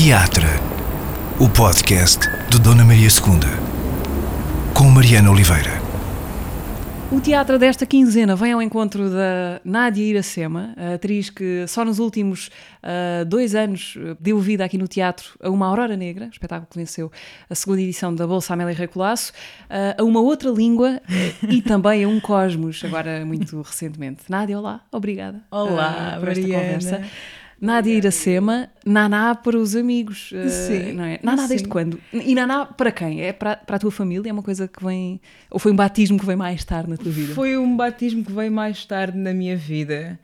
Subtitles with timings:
[0.00, 0.46] Teatro,
[1.40, 5.72] o podcast de Dona Maria II, com Mariana Oliveira.
[7.10, 11.98] O teatro desta quinzena vem ao encontro da Nádia Iracema, a atriz que só nos
[11.98, 16.78] últimos uh, dois anos deu vida aqui no teatro a uma Aurora Negra, espetáculo que
[16.78, 17.10] venceu
[17.50, 19.32] a segunda edição da Bolsa Amélia Recolasso,
[19.64, 24.22] uh, a uma outra língua uh, e também a um cosmos, agora muito recentemente.
[24.28, 25.42] Nádia, olá, obrigada.
[25.50, 26.62] Olá, por esta Mariana.
[26.62, 27.04] conversa.
[27.60, 30.30] Nádia Iracema, Naná para os amigos.
[30.32, 30.92] Uh, sim.
[30.92, 31.18] Não é?
[31.22, 31.70] Naná desde sim.
[31.70, 32.00] quando?
[32.12, 33.22] E Naná para quem?
[33.22, 34.30] É para, para a tua família?
[34.30, 35.20] É uma coisa que vem.
[35.50, 37.34] Ou foi um batismo que veio mais tarde na tua vida?
[37.34, 40.18] Foi um batismo que veio mais tarde na minha vida.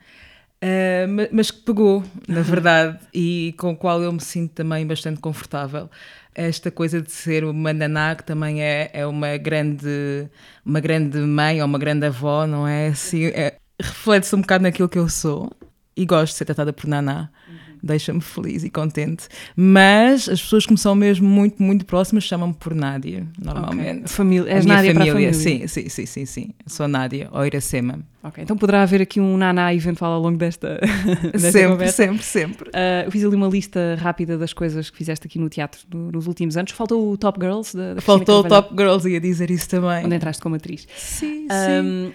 [0.63, 5.19] Uh, mas que pegou, na verdade, e com o qual eu me sinto também bastante
[5.19, 5.89] confortável.
[6.33, 10.29] Esta coisa de ser uma naná, que também é, é uma, grande,
[10.65, 12.87] uma grande mãe ou uma grande avó, não é?
[12.87, 15.51] Assim, é reflete-se um bocado naquilo que eu sou
[15.95, 17.29] e gosto de ser tratada por Naná.
[17.47, 17.55] Uhum.
[17.81, 19.27] Deixa-me feliz e contente.
[19.55, 23.99] Mas as pessoas que me são mesmo muito, muito próximas chamam-me por Nádia, normalmente.
[23.99, 24.07] Okay.
[24.07, 24.51] Família.
[24.51, 24.93] És Nádia família.
[24.93, 25.33] para a família?
[25.33, 26.49] Sim, sim, sim, sim, sim.
[26.65, 27.99] Sou Nádia, ou Iracema.
[28.23, 30.79] Ok, então poderá haver aqui um Naná eventual ao longo desta,
[31.31, 31.93] desta sempre, conversa.
[31.93, 35.47] Sempre, sempre, uh, Eu fiz ali uma lista rápida das coisas que fizeste aqui no
[35.47, 36.71] teatro no, nos últimos anos.
[36.71, 40.03] Faltou o Top Girls da, da Faltou o Top Girls, ia dizer isso também.
[40.03, 40.87] Onde entraste como atriz.
[40.97, 42.13] Sim, um, sim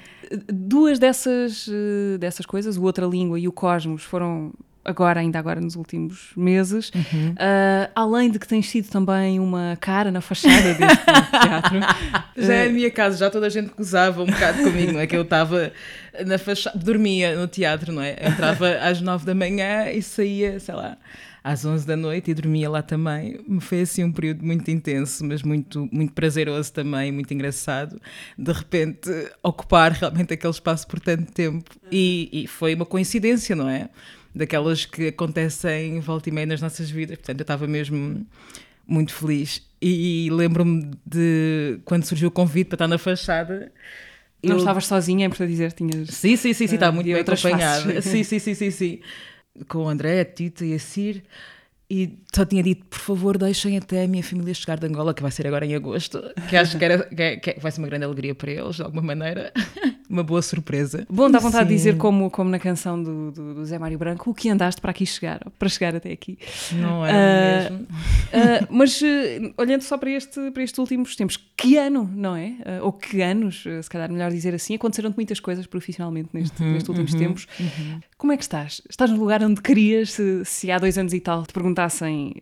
[0.53, 4.53] duas dessas, eh, dessas coisas, o Outra Língua e o Cosmos, foram
[4.91, 7.31] agora, ainda agora nos últimos meses, uhum.
[7.33, 11.05] uh, além de que tens sido também uma cara na fachada deste
[11.43, 11.81] teatro.
[12.37, 15.07] Já é a minha casa, já toda a gente gozava um bocado comigo, não é?
[15.07, 15.73] Que eu estava
[16.27, 18.17] na fachada, dormia no teatro, não é?
[18.21, 20.97] entrava às nove da manhã e saía, sei lá,
[21.43, 23.41] às 11 da noite e dormia lá também.
[23.61, 28.01] Foi assim um período muito intenso, mas muito, muito prazeroso também, muito engraçado.
[28.39, 29.11] De repente,
[29.43, 31.71] ocupar realmente aquele espaço por tanto tempo.
[31.91, 33.89] E, e foi uma coincidência, não é?
[34.35, 37.17] Daquelas que acontecem volta e meia nas nossas vidas.
[37.17, 38.27] Portanto, eu estava mesmo
[38.87, 39.63] muito feliz.
[39.81, 43.73] E, e lembro-me de quando surgiu o convite para estar na fachada.
[44.43, 44.59] Não eu...
[44.59, 46.09] estavas sozinha, é por dizer, tinhas.
[46.11, 48.01] Sim, sim, sim, sim, uh, estava muito bem acompanhada.
[48.01, 49.01] Sim, sim, sim, sim, sim
[49.69, 51.23] com o André, a Tita e a Cir,
[51.91, 55.23] e só tinha dito, por favor, deixem até a minha família chegar de Angola, que
[55.23, 58.05] vai ser agora em agosto, que acho que, era, que, que vai ser uma grande
[58.05, 59.53] alegria para eles, de alguma maneira.
[60.11, 61.07] uma boa surpresa.
[61.09, 61.69] Bom, dá vontade Sim.
[61.69, 64.81] de dizer, como, como na canção do, do, do, Zé Mário Branco, o que andaste
[64.81, 66.37] para aqui chegar, para chegar até aqui.
[66.73, 67.87] Não é uh, mesmo.
[67.87, 72.57] Uh, mas uh, olhando só para, este, para estes últimos tempos, que ano, não é?
[72.83, 76.89] ou que anos, se calhar melhor dizer assim, aconteceram muitas coisas profissionalmente neste, uhum, nestes
[76.89, 77.47] últimos uhum, tempos.
[77.59, 78.01] Uhum.
[78.21, 78.83] Como é que estás?
[78.87, 82.35] Estás no lugar onde querias, se, se há dois anos e tal te perguntassem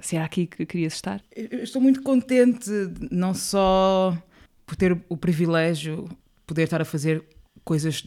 [0.00, 1.20] se era aqui que querias estar?
[1.34, 2.70] Eu estou muito contente,
[3.10, 4.16] não só
[4.64, 6.08] por ter o privilégio
[6.46, 7.24] poder estar a fazer
[7.64, 8.06] coisas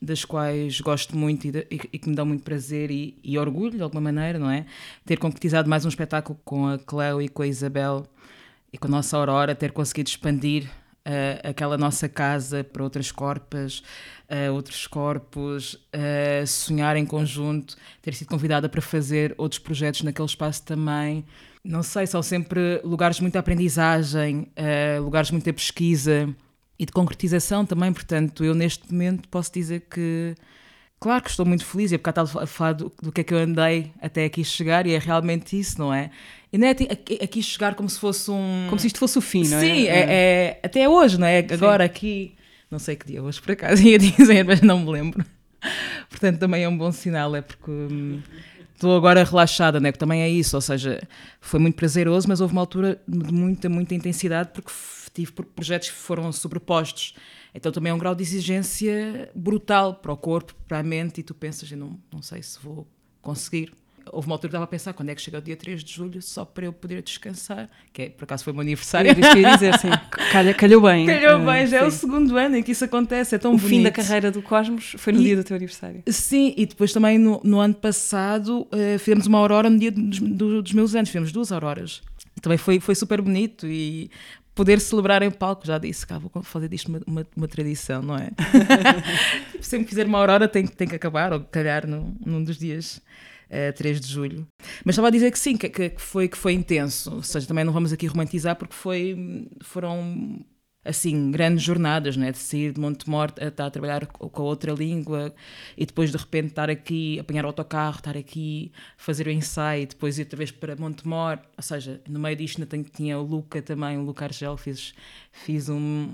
[0.00, 3.36] das quais gosto muito e, de, e, e que me dão muito prazer e, e,
[3.36, 4.64] orgulho, de alguma maneira, não é?
[5.04, 8.06] Ter concretizado mais um espetáculo com a Cleo e com a Isabel
[8.72, 10.70] e com a nossa Aurora, ter conseguido expandir
[11.08, 13.82] uh, aquela nossa casa para outras corpas,
[14.28, 20.28] uh, outros corpos, uh, sonhar em conjunto, ter sido convidada para fazer outros projetos naquele
[20.28, 21.24] espaço também.
[21.64, 24.50] Não sei, são sempre lugares de muita aprendizagem,
[25.02, 26.34] lugares de muita pesquisa
[26.78, 27.92] e de concretização também.
[27.92, 30.34] Portanto, eu neste momento posso dizer que,
[30.98, 31.92] claro que estou muito feliz.
[31.92, 34.44] E há bocado estava a falar do, do, que é que eu andei até aqui
[34.44, 36.10] chegar, e é realmente isso, não é?
[36.52, 38.66] E não é aqui, chegar como se fosse um.
[38.68, 39.60] Como se isto fosse o fim, não é?
[39.60, 41.38] Sim, é, é até hoje, não é?
[41.50, 41.90] Agora Sim.
[41.90, 42.34] aqui.
[42.70, 45.24] Não sei que dia hoje por acaso ia dizer, mas não me lembro.
[46.10, 47.70] Portanto, também é um bom sinal, é porque.
[47.70, 48.22] Hum,
[48.78, 49.90] estou agora relaxada, né?
[49.90, 51.02] que também é isso, ou seja,
[51.40, 54.70] foi muito prazeroso, mas houve uma altura de muita, muita intensidade porque
[55.12, 57.14] tive projetos que foram sobrepostos.
[57.54, 61.22] Então também é um grau de exigência brutal para o corpo, para a mente, e
[61.22, 62.86] tu pensas, não, não sei se vou
[63.20, 63.72] conseguir.
[64.10, 65.92] Houve uma altura que estava a pensar quando é que chega o dia 3 de
[65.92, 69.10] julho só para eu poder descansar, que é, por acaso foi o meu aniversário.
[69.10, 69.88] Eu queria dizer, sim,
[70.32, 71.06] calhou, calhou bem.
[71.06, 71.84] Calhou bem, já sim.
[71.84, 73.66] é o segundo ano em que isso acontece, é tão o bonito.
[73.66, 76.02] O fim da carreira do Cosmos foi no e, dia do teu aniversário.
[76.06, 80.20] Sim, e depois também no, no ano passado uh, fizemos uma aurora no dia dos,
[80.20, 82.02] do, dos meus anos, fizemos duas auroras.
[82.40, 84.10] Também foi, foi super bonito e
[84.58, 88.16] poder celebrar em palco, já disse, cá vou fazer disto uma, uma, uma tradição, não
[88.16, 88.30] é?
[89.52, 92.58] Tipo, sempre que fizer uma aurora tem, tem que acabar, ou calhar num, num dos
[92.58, 93.00] dias uh,
[93.50, 94.48] eh, 3 de julho.
[94.84, 97.62] Mas estava a dizer que sim, que, que, foi, que foi intenso, ou seja, também
[97.62, 100.44] não vamos aqui romantizar porque foi, foram
[100.84, 102.32] assim, grandes jornadas, né?
[102.32, 105.34] de sair de Montemor a estar a trabalhar com a outra língua
[105.76, 110.18] e depois de repente estar aqui, apanhar o autocarro, estar aqui, fazer o ensaio, depois
[110.18, 113.98] ir outra vez para Montemor, ou seja, no meio disto ainda tinha o Luca também,
[113.98, 114.94] o Luca Argel, fiz,
[115.32, 116.08] fiz um,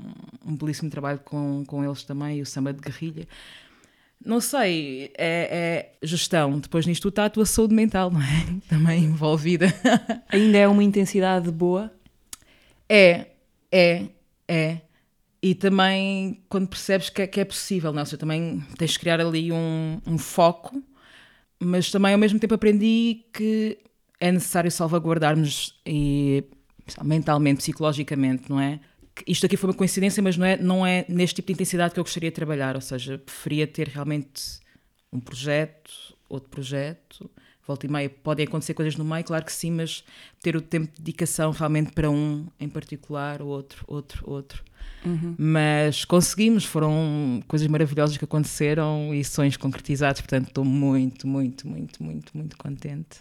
[0.45, 3.29] um belíssimo trabalho com, com eles também, o samba de guerrilha.
[4.25, 6.59] Não sei, é, é gestão.
[6.59, 8.47] Depois nisto está a tua saúde mental, não é?
[8.69, 9.67] Também envolvida.
[10.29, 11.93] Ainda é uma intensidade boa?
[12.89, 13.27] É,
[13.71, 14.07] é,
[14.49, 14.81] é.
[15.43, 18.05] E também quando percebes que é, que é possível, não é?
[18.05, 20.83] Seja, também tens de criar ali um, um foco,
[21.61, 23.79] mas também ao mesmo tempo aprendi que
[24.19, 26.45] é necessário salvaguardarmos e
[27.03, 28.81] mentalmente, psicologicamente, não é?
[29.27, 32.01] Isto aqui foi uma coincidência, mas não é, não é neste tipo de intensidade que
[32.01, 34.59] eu gostaria de trabalhar, ou seja, preferia ter realmente
[35.13, 37.31] um projeto, outro projeto,
[37.67, 40.05] volta e meia, podem acontecer coisas no meio, claro que sim, mas
[40.41, 44.63] ter o tempo de dedicação realmente para um em particular, outro, outro, outro.
[45.05, 45.35] Uhum.
[45.39, 52.03] Mas conseguimos, foram coisas maravilhosas que aconteceram e sonhos concretizados, portanto estou muito, muito, muito,
[52.03, 53.19] muito, muito contente.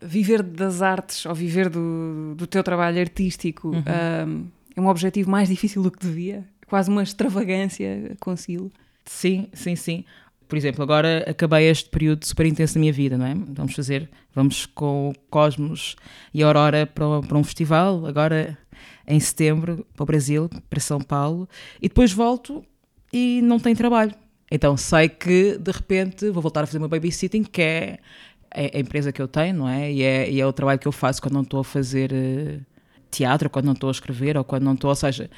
[0.00, 3.78] Viver das artes ou viver do, do teu trabalho artístico uhum.
[4.26, 4.46] um,
[4.76, 6.44] é um objetivo mais difícil do que devia?
[6.66, 8.70] Quase uma extravagância consegui-lo?
[9.04, 10.04] Sim, sim, sim.
[10.50, 13.34] Por exemplo, agora acabei este período super intenso da minha vida, não é?
[13.34, 15.94] Vamos fazer, vamos com o Cosmos
[16.34, 18.58] e Aurora para, para um festival, agora
[19.06, 21.48] em setembro, para o Brasil, para São Paulo,
[21.80, 22.64] e depois volto
[23.12, 24.12] e não tenho trabalho.
[24.50, 27.98] Então sei que de repente vou voltar a fazer uma babysitting, que é
[28.52, 29.92] a empresa que eu tenho, não é?
[29.92, 32.60] E é, e é o trabalho que eu faço quando não estou a fazer uh,
[33.08, 35.30] teatro, quando não estou a escrever, ou quando não estou, ou seja,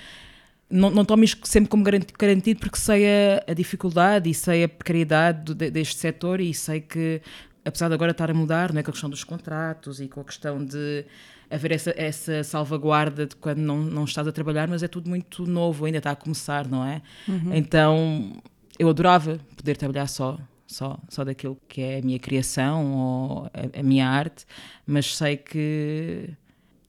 [0.73, 4.69] não, não tomo isto sempre como garantido porque sei a, a dificuldade e sei a
[4.69, 7.21] precariedade de, deste setor e sei que,
[7.65, 10.21] apesar de agora estar a mudar, não é, com a questão dos contratos e com
[10.21, 11.05] a questão de
[11.51, 15.47] haver essa, essa salvaguarda de quando não, não estás a trabalhar, mas é tudo muito
[15.47, 17.03] novo, ainda está a começar, não é?
[17.29, 17.55] Uhum.
[17.55, 18.33] Então,
[18.79, 23.81] eu adorava poder trabalhar só só, só daquilo que é a minha criação ou a,
[23.81, 24.47] a minha arte,
[24.87, 26.31] mas sei que,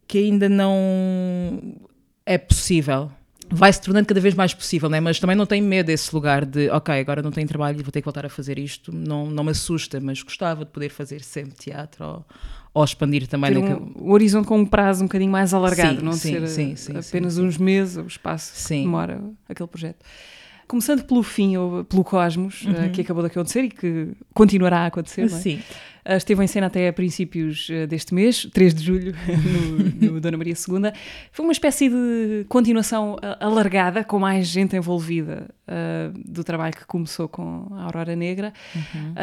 [0.07, 1.75] que ainda não
[2.25, 3.11] é possível
[3.53, 4.99] vai se tornando cada vez mais possível, né?
[4.99, 7.91] mas também não tenho medo desse lugar de, ok, agora não tenho trabalho e vou
[7.91, 11.21] ter que voltar a fazer isto, não, não me assusta, mas gostava de poder fazer
[11.21, 12.25] sempre teatro ou,
[12.73, 13.53] ou expandir também.
[13.53, 16.47] Ter um, o horizonte com um prazo um bocadinho mais alargado, sim, não sim, ser
[16.47, 20.03] sim, sim, apenas uns meses o espaço que demora aquele projeto.
[20.67, 22.91] Começando pelo fim, ou pelo cosmos, eh, uhum.
[22.91, 25.29] que acabou de acontecer e que continuará a acontecer.
[25.29, 25.41] Não é?
[25.41, 25.61] Sim.
[26.05, 29.15] Uh, esteve em cena até a princípios uh, deste mês, 3 de julho,
[30.01, 30.91] no, no, Dona Maria II.
[31.31, 35.47] Foi uma espécie de continuação uh, alargada, com mais gente envolvida
[36.25, 38.51] do trabalho que começou com a Aurora Negra.
[38.75, 39.15] Uhum.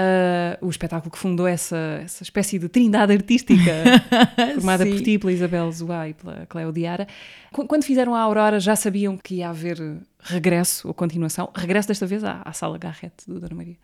[0.62, 3.60] o espetáculo que fundou essa, essa espécie de trindade artística,
[4.54, 7.06] formada por ti, pela Isabel Zoá e pela Cleo Diara.
[7.52, 11.50] Quando fizeram a Aurora, já sabiam que ia haver regresso ou continuação?
[11.54, 13.76] Regresso desta vez à, à Sala Garrett do Dona Maria.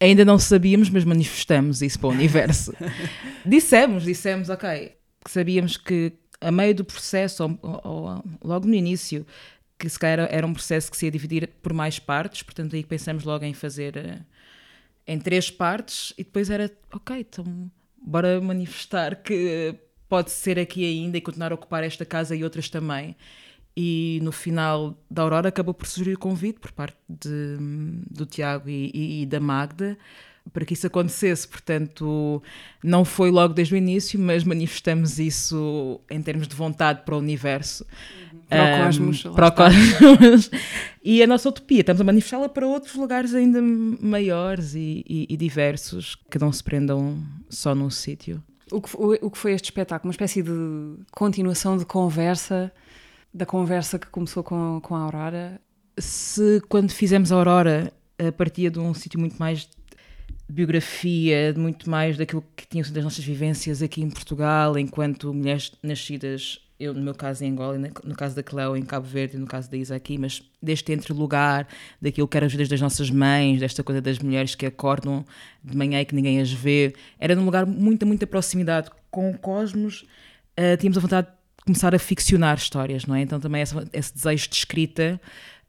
[0.00, 2.72] Ainda não sabíamos, mas manifestamos isso para o universo.
[3.44, 4.92] dissemos, dissemos, ok,
[5.24, 9.26] que sabíamos que a meio do processo, ou, ou, logo no início,
[9.78, 12.84] que se calhar era um processo que se ia dividir por mais partes, portanto aí
[12.84, 14.24] pensamos logo em fazer uh,
[15.06, 17.70] em três partes e depois era, ok, então
[18.00, 19.74] bora manifestar que
[20.08, 23.16] pode ser aqui ainda e continuar a ocupar esta casa e outras também.
[23.80, 27.56] E no final da Aurora acabou por surgir o convite por parte de,
[28.10, 29.96] do Tiago e, e, e, da Magda
[30.52, 31.46] para que isso acontecesse.
[31.46, 32.42] Portanto,
[32.82, 37.18] não foi logo desde o início, mas manifestamos isso em termos de vontade para o
[37.18, 37.86] universo.
[38.32, 38.38] Uhum.
[38.48, 39.24] Para o cosmos.
[39.24, 40.50] Um, para o cosmos.
[41.04, 45.36] e a nossa utopia, estamos a manifestá-la para outros lugares ainda maiores e, e, e
[45.36, 48.42] diversos, que não se prendam só num sítio.
[48.72, 50.08] O que, o, o que foi este espetáculo?
[50.08, 50.50] Uma espécie de
[51.12, 52.72] continuação de conversa
[53.32, 55.60] da conversa que começou com, com a Aurora?
[55.98, 57.92] Se quando fizemos a Aurora
[58.36, 59.78] partia de um sítio muito mais de
[60.48, 65.72] biografia, muito mais daquilo que tinham sido as nossas vivências aqui em Portugal, enquanto mulheres
[65.82, 69.46] nascidas, eu no meu caso em Angola, no caso da Cleo em Cabo Verde no
[69.46, 71.68] caso da Isa aqui, mas deste entre lugar,
[72.00, 75.24] daquilo que eram as vidas das nossas mães, desta coisa das mulheres que acordam
[75.62, 79.38] de manhã e que ninguém as vê, era num lugar muita, muita proximidade com o
[79.38, 80.06] cosmos,
[80.58, 81.28] uh, tínhamos a vontade
[81.68, 83.20] começar a ficcionar histórias, não é?
[83.20, 85.20] Então também esse, esse desejo de escrita,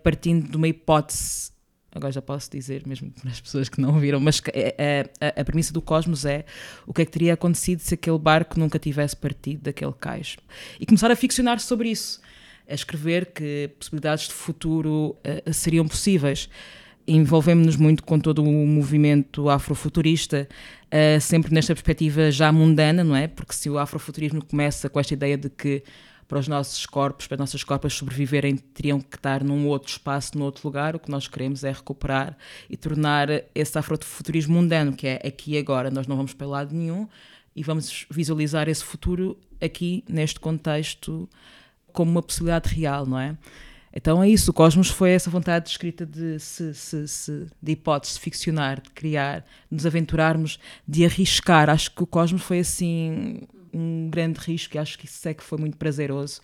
[0.01, 1.51] partindo de uma hipótese
[1.91, 5.09] agora já posso dizer, mesmo para as pessoas que não viram, mas a, é, é,
[5.19, 6.45] a, a, premissa do Cosmos é
[6.85, 10.37] o que é que teria acontecido se aquele barco nunca tivesse partido daquele cais.
[10.79, 12.21] E começar a ficcionar sobre isso,
[12.69, 16.47] a escrever que possibilidades de futuro uh, seriam possíveis.
[17.11, 20.47] Envolvemos-nos muito com todo o movimento afrofuturista,
[20.85, 23.27] uh, sempre nesta perspectiva já mundana, não é?
[23.27, 25.83] Porque se o afrofuturismo começa com esta ideia de que
[26.27, 30.37] para os nossos corpos, para as nossas corpas sobreviverem, teriam que estar num outro espaço,
[30.37, 30.95] num outro lugar.
[30.95, 32.37] O que nós queremos é recuperar
[32.69, 35.89] e tornar esse afrofuturismo mundano, que é aqui e agora.
[35.89, 37.07] Nós não vamos para lado nenhum
[37.55, 41.27] e vamos visualizar esse futuro aqui, neste contexto,
[41.91, 43.35] como uma possibilidade real, não é?
[43.93, 47.71] Então é isso, o Cosmos foi essa vontade de escrita de, se, se, se, de
[47.71, 51.69] hipótese, de ficcionar, de criar, de nos aventurarmos, de arriscar.
[51.69, 53.41] Acho que o Cosmos foi assim
[53.73, 56.41] um grande risco e acho que isso é que foi muito prazeroso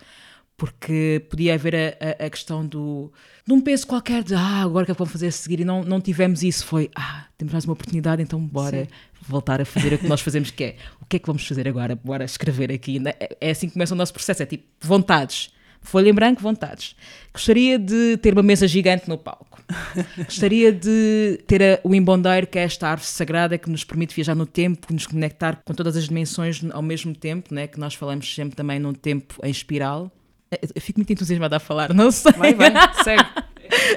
[0.58, 3.12] porque podia haver a, a, a, questão do
[3.46, 5.60] de um peso qualquer de ah, agora o que é que vamos fazer a seguir
[5.60, 8.90] e não, não tivemos isso, foi ah, temos mais uma oportunidade, então bora Sim.
[9.22, 11.68] voltar a fazer o que nós fazemos que é, o que é que vamos fazer
[11.68, 11.96] agora?
[11.96, 15.54] Bora escrever aqui, é, é assim que começa o nosso processo, é tipo, vontades
[15.86, 16.96] folha em branco, vontades.
[17.34, 19.62] Gostaria de ter uma mesa gigante no palco.
[20.18, 24.36] Gostaria de ter a, o imbondeiro, que é esta árvore sagrada que nos permite viajar
[24.36, 27.68] no tempo, nos conectar com todas as dimensões ao mesmo tempo, né?
[27.68, 30.12] que nós falamos sempre também num tempo em espiral.
[30.52, 32.32] Eu fico muito entusiasmada a falar, não sei.
[32.34, 32.72] Vai, vai,
[33.04, 33.24] segue.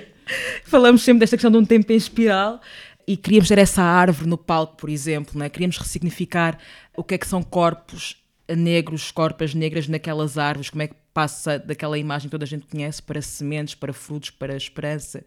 [0.65, 2.61] falamos sempre desta questão de um tempo em espiral
[3.07, 5.49] e queríamos ter essa árvore no palco, por exemplo, né?
[5.49, 6.59] queríamos ressignificar
[6.97, 8.17] o que é que são corpos
[8.49, 12.65] negros, corpas negras naquelas árvores, como é que passa daquela imagem que toda a gente
[12.69, 15.25] conhece para sementes, para frutos, para esperança.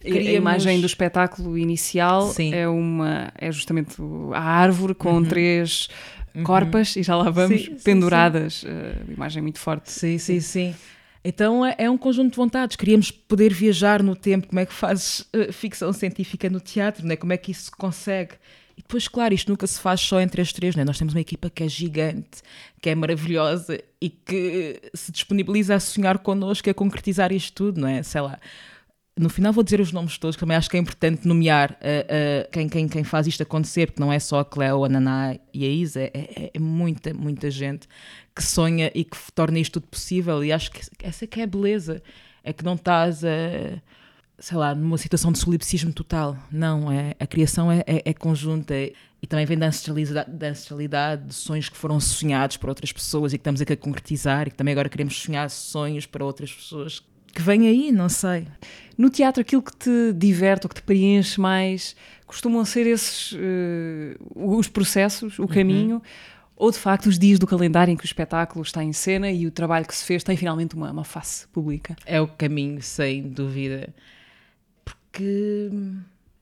[0.00, 0.28] Queríamos...
[0.28, 2.54] A imagem do espetáculo inicial Sim.
[2.54, 3.96] é uma é justamente
[4.32, 5.24] a árvore com uhum.
[5.26, 5.90] três
[6.34, 6.42] uhum.
[6.42, 8.72] corpas e já lá vamos sim, penduradas, sim, sim.
[9.10, 9.92] Uh, imagem muito forte.
[9.92, 10.74] Sim, sim, sim.
[11.22, 12.74] Então é, é, um conjunto de vontades.
[12.74, 14.46] Queríamos poder viajar no tempo.
[14.46, 17.06] Como é que fazes uh, ficção científica no teatro?
[17.06, 17.14] Né?
[17.14, 18.36] Como é que isso se consegue?
[18.86, 20.84] Depois, claro, isto nunca se faz só entre as três, né?
[20.84, 22.40] nós temos uma equipa que é gigante,
[22.80, 27.88] que é maravilhosa e que se disponibiliza a sonhar connosco, a concretizar isto tudo, não
[27.88, 28.04] é?
[28.04, 28.38] Sei lá.
[29.18, 31.74] No final vou dizer os nomes todos, que também acho que é importante nomear uh,
[31.74, 35.36] uh, quem, quem, quem faz isto acontecer, porque não é só a Cleo, a Naná
[35.52, 37.88] e a Isa, é, é, é muita, muita gente
[38.36, 40.44] que sonha e que torna isto tudo possível.
[40.44, 42.00] E acho que essa que é a beleza,
[42.44, 43.82] é que não estás a
[44.38, 46.36] sei lá, numa situação de solipsismo total.
[46.50, 51.26] Não, é, a criação é, é, é conjunta e também vem da ancestralidade, da ancestralidade,
[51.28, 54.50] de sonhos que foram sonhados por outras pessoas e que estamos aqui a concretizar e
[54.50, 57.02] que também agora queremos sonhar sonhos para outras pessoas
[57.32, 58.46] que vêm aí, não sei.
[58.96, 63.36] No teatro, aquilo que te diverte ou que te preenche mais costumam ser esses uh,
[64.34, 65.48] os processos, o uhum.
[65.48, 66.02] caminho,
[66.56, 69.46] ou de facto os dias do calendário em que o espetáculo está em cena e
[69.46, 71.94] o trabalho que se fez tem finalmente uma, uma face pública.
[72.06, 73.94] É o caminho, sem dúvida
[75.16, 75.70] que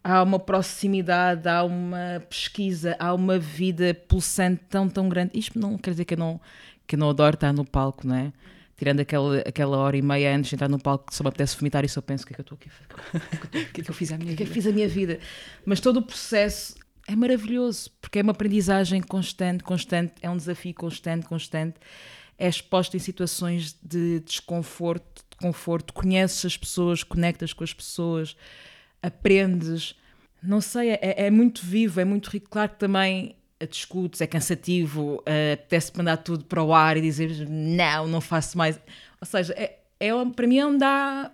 [0.02, 5.38] há uma proximidade, há uma pesquisa, há uma vida pulsante tão, tão grande.
[5.38, 6.40] Isto não quer dizer que eu não,
[6.86, 8.32] que eu não adoro estar no palco, não é?
[8.76, 11.56] Tirando aquela, aquela hora e meia antes de entrar no palco que só me apetece
[11.56, 12.68] vomitar e só penso o que é que eu estou aqui
[13.70, 14.34] o que é que eu fiz à minha vida?
[14.34, 15.20] O que é que fiz a minha vida?
[15.64, 16.74] Mas todo o processo
[17.06, 21.76] é maravilhoso, porque é uma aprendizagem constante, constante, é um desafio constante, constante.
[22.38, 28.36] É exposto em situações de desconforto, de conforto, conheces as pessoas, conectas com as pessoas,
[29.02, 29.94] aprendes.
[30.42, 32.50] Não sei, é, é muito vivo, é muito rico.
[32.50, 33.36] Claro que também
[33.66, 38.58] discutes, é cansativo, uh, apetece mandar tudo para o ar e dizer não, não faço
[38.58, 38.78] mais.
[39.20, 41.32] Ou seja, é, é, para mim é onde dá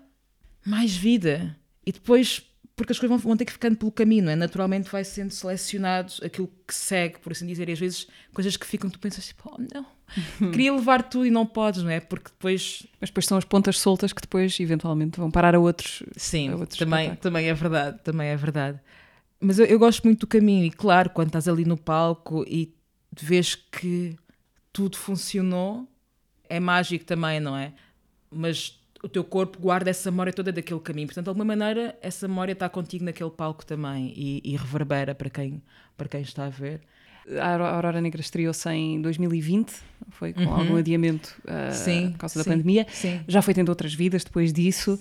[0.65, 1.57] mais vida.
[1.85, 2.43] E depois,
[2.77, 4.37] porque as coisas vão, vão, ter que ficando pelo caminho, é?
[4.37, 8.67] naturalmente vai sendo selecionado aquilo que segue, por assim dizer, e às vezes coisas que
[8.67, 9.87] ficam, tu pensas tipo, oh não,
[10.53, 12.01] queria levar tudo e não podes, não é?
[12.01, 12.87] Porque depois.
[13.01, 16.03] Mas depois são as pontas soltas que depois eventualmente vão parar a outros.
[16.17, 18.81] Sim, a outros também, também é verdade, também é verdade.
[19.41, 22.75] Mas eu, eu gosto muito do caminho, e claro, quando estás ali no palco e
[23.19, 24.17] vês que
[24.73, 25.89] tudo funcionou,
[26.49, 27.73] é mágico também, não é?
[28.31, 31.07] Mas o teu corpo guarda essa memória toda daquele caminho.
[31.07, 35.31] Portanto, de alguma maneira, essa memória está contigo naquele palco também e, e reverbera para
[35.31, 35.63] quem,
[35.97, 36.83] para quem está a ver.
[37.41, 39.73] A Aurora Negra estreou-se em 2020,
[40.11, 40.55] foi com uhum.
[40.55, 42.87] algum adiamento uh, sim, por causa da sim, pandemia.
[42.91, 43.21] Sim.
[43.29, 44.99] Já foi tendo outras vidas depois disso.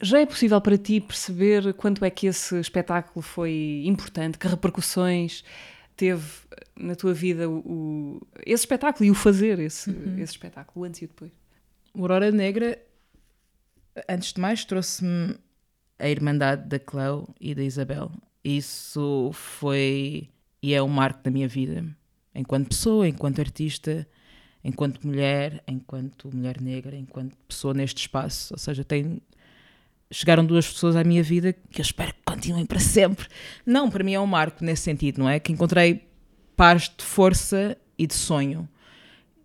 [0.00, 5.44] Já é possível para ti perceber quanto é que esse espetáculo foi importante, que repercussões
[5.96, 6.24] teve
[6.76, 10.18] na tua vida o, o esse espetáculo e o fazer esse, uhum.
[10.18, 11.32] esse espetáculo, antes e depois?
[11.94, 12.78] O Aurora Negra,
[14.08, 15.36] antes de mais, trouxe-me
[15.98, 18.10] a irmandade da Cleo e da Isabel.
[18.42, 20.28] Isso foi
[20.64, 21.84] e é um marco da minha vida,
[22.34, 24.08] enquanto pessoa, enquanto artista,
[24.64, 28.54] enquanto mulher, enquanto mulher negra, enquanto pessoa neste espaço.
[28.54, 29.20] Ou seja, tem,
[30.10, 33.28] chegaram duas pessoas à minha vida que eu espero que continuem para sempre.
[33.66, 35.38] Não, para mim é um marco nesse sentido, não é?
[35.38, 36.08] Que encontrei
[36.56, 38.66] pares de força e de sonho.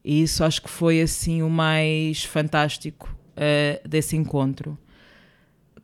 [0.01, 4.79] E isso acho que foi assim o mais fantástico uh, desse encontro.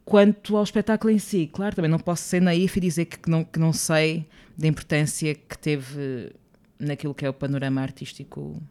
[0.06, 3.44] Quanto ao espetáculo em si, claro, também não posso ser naif e dizer que não,
[3.44, 4.26] que não sei
[4.58, 6.32] da importância que teve
[6.80, 8.62] naquilo que é o panorama artístico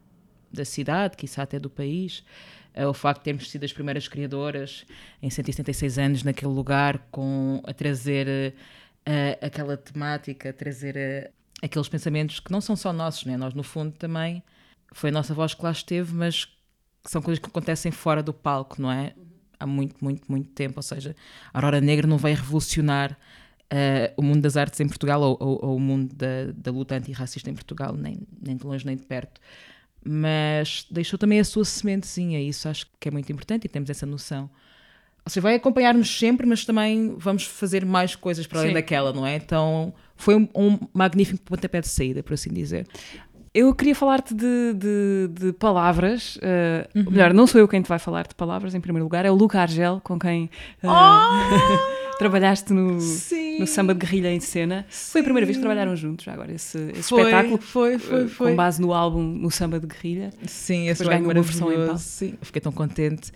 [0.53, 2.25] da cidade, quiçá até do país.
[2.75, 4.85] Uh, o facto de termos sido as primeiras criadoras
[5.23, 8.55] em 176 anos naquele lugar, com, a trazer
[9.07, 13.37] uh, aquela temática, a trazer uh, aqueles pensamentos que não são só nossos, né?
[13.37, 14.43] nós no fundo também
[14.93, 18.33] foi a nossa voz que lá esteve, mas que são coisas que acontecem fora do
[18.33, 19.13] palco, não é?
[19.59, 20.75] há muito, muito, muito tempo.
[20.77, 21.17] Ou seja,
[21.53, 23.19] a Aurora Negra não vai revolucionar
[23.75, 26.95] uh, o mundo das artes em Portugal ou, ou, ou o mundo da, da luta
[26.97, 29.41] antirracista em Portugal, nem, nem de longe nem de perto.
[30.07, 33.89] Mas deixou também a sua sementezinha, e isso acho que é muito importante e temos
[33.89, 34.51] essa noção.
[35.25, 38.75] Ou seja, vai acompanhar-nos sempre, mas também vamos fazer mais coisas para além Sim.
[38.75, 39.37] daquela, não é?
[39.37, 42.87] Então foi um, um magnífico pontapé de saída, por assim dizer.
[43.55, 46.37] Eu queria falar-te de, de- de palavras.
[46.43, 49.25] eh, ou Melhor, não sou eu quem te vai falar de palavras, em primeiro lugar.
[49.25, 50.51] É o Luca Argel, com quem
[50.83, 50.87] eh,
[52.19, 53.61] trabalhaste no, Sim.
[53.61, 54.87] no Samba de Guerrilha em Cena.
[54.89, 57.59] Foi a primeira vez que trabalharam juntos, já agora, esse, esse Foi, espetáculo.
[57.59, 58.51] foi, foi, eh, foi.
[58.51, 60.33] Com base no álbum No Samba de Guerrilha.
[60.47, 61.99] Sim, esse ganhou uma versão em pau.
[61.99, 63.33] Sim, fiquei tão contente.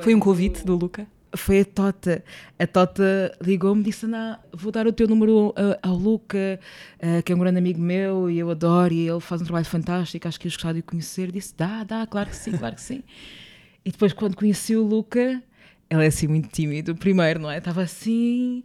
[0.00, 1.06] Foi um convite do Luca.
[1.36, 2.22] Foi a Tota.
[2.58, 6.60] A Tota ligou-me e disse: Ana, vou dar o teu número uh, ao Luca,
[6.98, 9.66] uh, que é um grande amigo meu e eu adoro, e ele faz um trabalho
[9.66, 11.32] fantástico, acho que ias gostar de o conhecer.
[11.32, 13.02] Disse: dá, dá, claro que sim, claro que sim.
[13.84, 15.42] e depois, quando conheci o Luca,
[15.94, 16.94] ele é assim muito tímido.
[16.94, 17.58] Primeiro, não é?
[17.58, 18.62] Estava assim.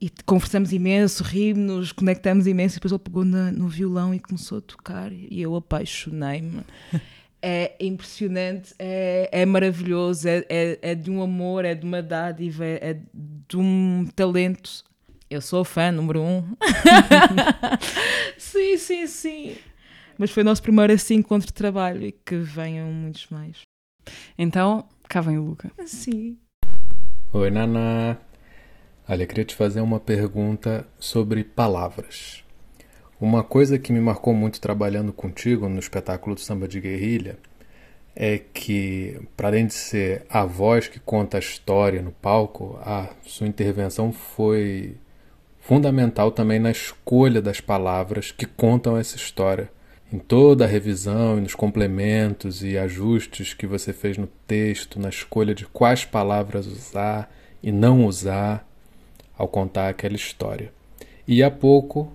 [0.00, 2.74] E conversamos imenso, rimos, conectamos imenso.
[2.74, 5.10] E depois ele pegou na- no violão e começou a tocar.
[5.12, 6.62] E eu apaixonei-me.
[7.40, 12.64] É impressionante, é, é maravilhoso, é, é, é de um amor, é de uma dádiva,
[12.64, 14.82] é, é de um talento.
[15.30, 16.42] Eu sou fã número um.
[18.36, 19.56] sim, sim, sim.
[20.18, 23.58] Mas foi o nosso primeiro assim encontro de trabalho e que venham muitos mais.
[24.36, 25.70] Então, cá vem o Luca.
[25.86, 26.38] Sim.
[27.32, 28.18] Oi, Naná.
[29.08, 32.44] Olha, queria te fazer uma pergunta sobre palavras.
[33.18, 37.38] Uma coisa que me marcou muito trabalhando contigo no espetáculo do samba de guerrilha
[38.14, 43.08] é que, para além de ser a voz que conta a história no palco, a
[43.22, 44.96] sua intervenção foi
[45.58, 49.70] fundamental também na escolha das palavras que contam essa história.
[50.10, 55.10] Em toda a revisão e nos complementos e ajustes que você fez no texto, na
[55.10, 57.30] escolha de quais palavras usar
[57.62, 58.66] e não usar
[59.36, 60.72] ao contar aquela história.
[61.26, 62.10] E há pouco,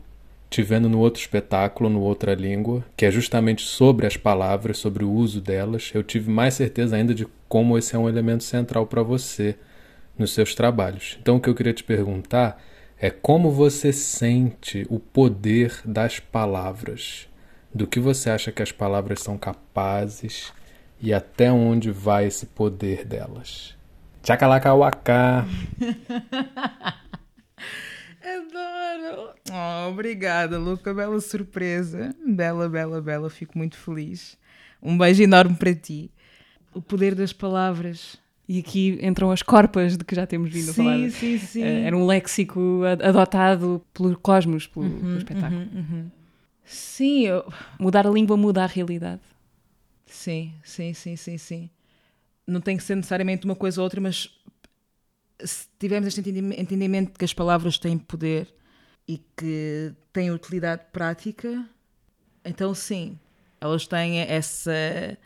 [0.49, 5.03] te vendo no outro espetáculo, no Outra Língua, que é justamente sobre as palavras, sobre
[5.03, 8.87] o uso delas, eu tive mais certeza ainda de como esse é um elemento central
[8.87, 9.55] para você
[10.17, 11.17] nos seus trabalhos.
[11.21, 12.59] Então, o que eu queria te perguntar
[12.99, 17.27] é como você sente o poder das palavras,
[17.73, 20.53] do que você acha que as palavras são capazes
[21.01, 23.75] e até onde vai esse poder delas.
[24.21, 25.45] Tchakalakawaka!
[28.21, 29.33] Adoro!
[29.51, 30.93] Oh, obrigada, Luca.
[30.93, 32.15] Bela surpresa.
[32.25, 33.29] Bela, bela, bela.
[33.29, 34.37] Fico muito feliz.
[34.81, 36.09] Um beijo enorme para ti.
[36.73, 38.17] O poder das palavras.
[38.47, 40.97] E aqui entram as corpas de que já temos vindo a falar.
[40.97, 41.63] Sim, sim, sim.
[41.63, 45.61] Eh, era um léxico ad- adotado pelo Cosmos, pelo, Uhum, pelo espetáculo.
[46.65, 47.51] Sim, eu...
[47.79, 49.21] Mudar a língua muda a realidade.
[50.05, 51.69] sim, sim, sim, sim, sim.
[52.47, 54.29] Não tem que ser necessariamente uma coisa ou outra, mas
[55.43, 58.53] se tivermos este entendi- entendimento de que as palavras têm poder
[59.07, 61.67] e que têm utilidade prática,
[62.45, 63.19] então sim,
[63.61, 65.17] elas têm essa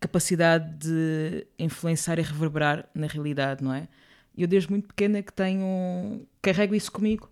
[0.00, 3.88] capacidade de influenciar e reverberar na realidade, não é?
[4.36, 7.30] E eu desde muito pequena que tenho carrego isso comigo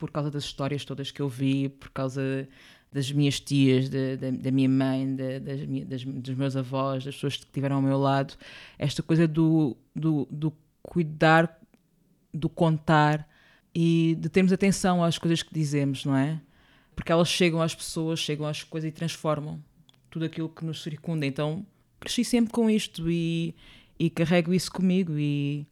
[0.00, 2.48] por causa das histórias todas que eu vi, por causa
[2.90, 7.14] das minhas tias, da, da, da minha mãe, da- das, das- dos meus avós, das
[7.14, 8.34] pessoas que estiveram ao meu lado,
[8.78, 11.56] esta coisa do, do, do cuidar,
[12.34, 13.28] do contar
[13.72, 16.40] e de termos atenção às coisas que dizemos, não é?
[16.96, 19.62] Porque elas chegam às pessoas, chegam às coisas e transformam
[20.10, 21.24] tudo aquilo que nos circunda.
[21.26, 21.64] Então
[22.00, 23.54] cresci sempre com isto e,
[23.98, 25.12] e carrego isso comigo.
[25.16, 25.64] E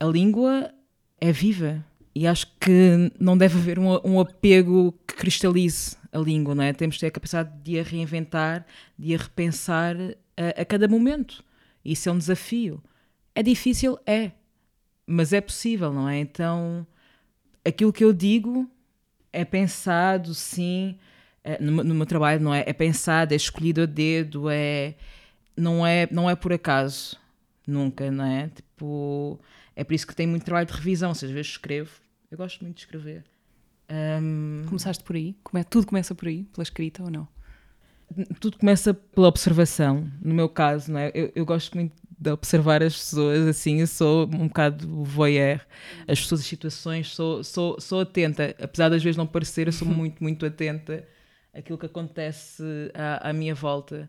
[0.00, 0.72] a língua
[1.20, 1.84] é viva
[2.16, 6.72] e acho que não deve haver um, um apego que cristalize a língua, não é?
[6.72, 8.64] Temos de ter a capacidade de a reinventar,
[8.98, 9.94] de a repensar
[10.34, 11.44] a, a cada momento.
[11.84, 12.82] Isso é um desafio.
[13.34, 13.98] É difícil?
[14.06, 14.32] É.
[15.06, 16.18] Mas é possível, não é?
[16.18, 16.86] Então,
[17.62, 18.66] aquilo que eu digo
[19.30, 20.98] é pensado, sim,
[21.44, 22.64] é, no, no meu trabalho, não é?
[22.66, 24.94] É pensado, é escolhido a dedo, é
[25.54, 27.18] não é não é por acaso,
[27.66, 28.48] nunca, não é?
[28.48, 29.38] Tipo,
[29.74, 32.62] é por isso que tem muito trabalho de revisão, seja, às vezes escrevo, eu gosto
[32.62, 33.24] muito de escrever.
[33.88, 35.36] Ahm, Começaste por aí?
[35.44, 37.28] Come- tudo começa por aí, pela escrita ou não?
[38.40, 41.10] tudo começa pela observação, no meu caso, não é?
[41.12, 45.60] Eu, eu gosto muito de observar as pessoas, assim, eu sou um bocado voyeur,
[46.06, 49.86] as pessoas, as situações, sou, sou, sou atenta, apesar das vezes não parecer, eu sou
[49.88, 51.06] muito, muito atenta
[51.52, 52.62] àquilo que acontece
[52.94, 54.08] à, à minha volta,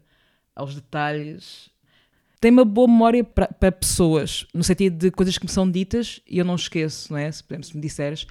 [0.55, 1.69] aos detalhes.
[2.39, 6.37] Tenho uma boa memória para pessoas, no sentido de coisas que me são ditas e
[6.37, 7.31] eu não esqueço, não é?
[7.31, 8.27] Se, por exemplo, se me disseres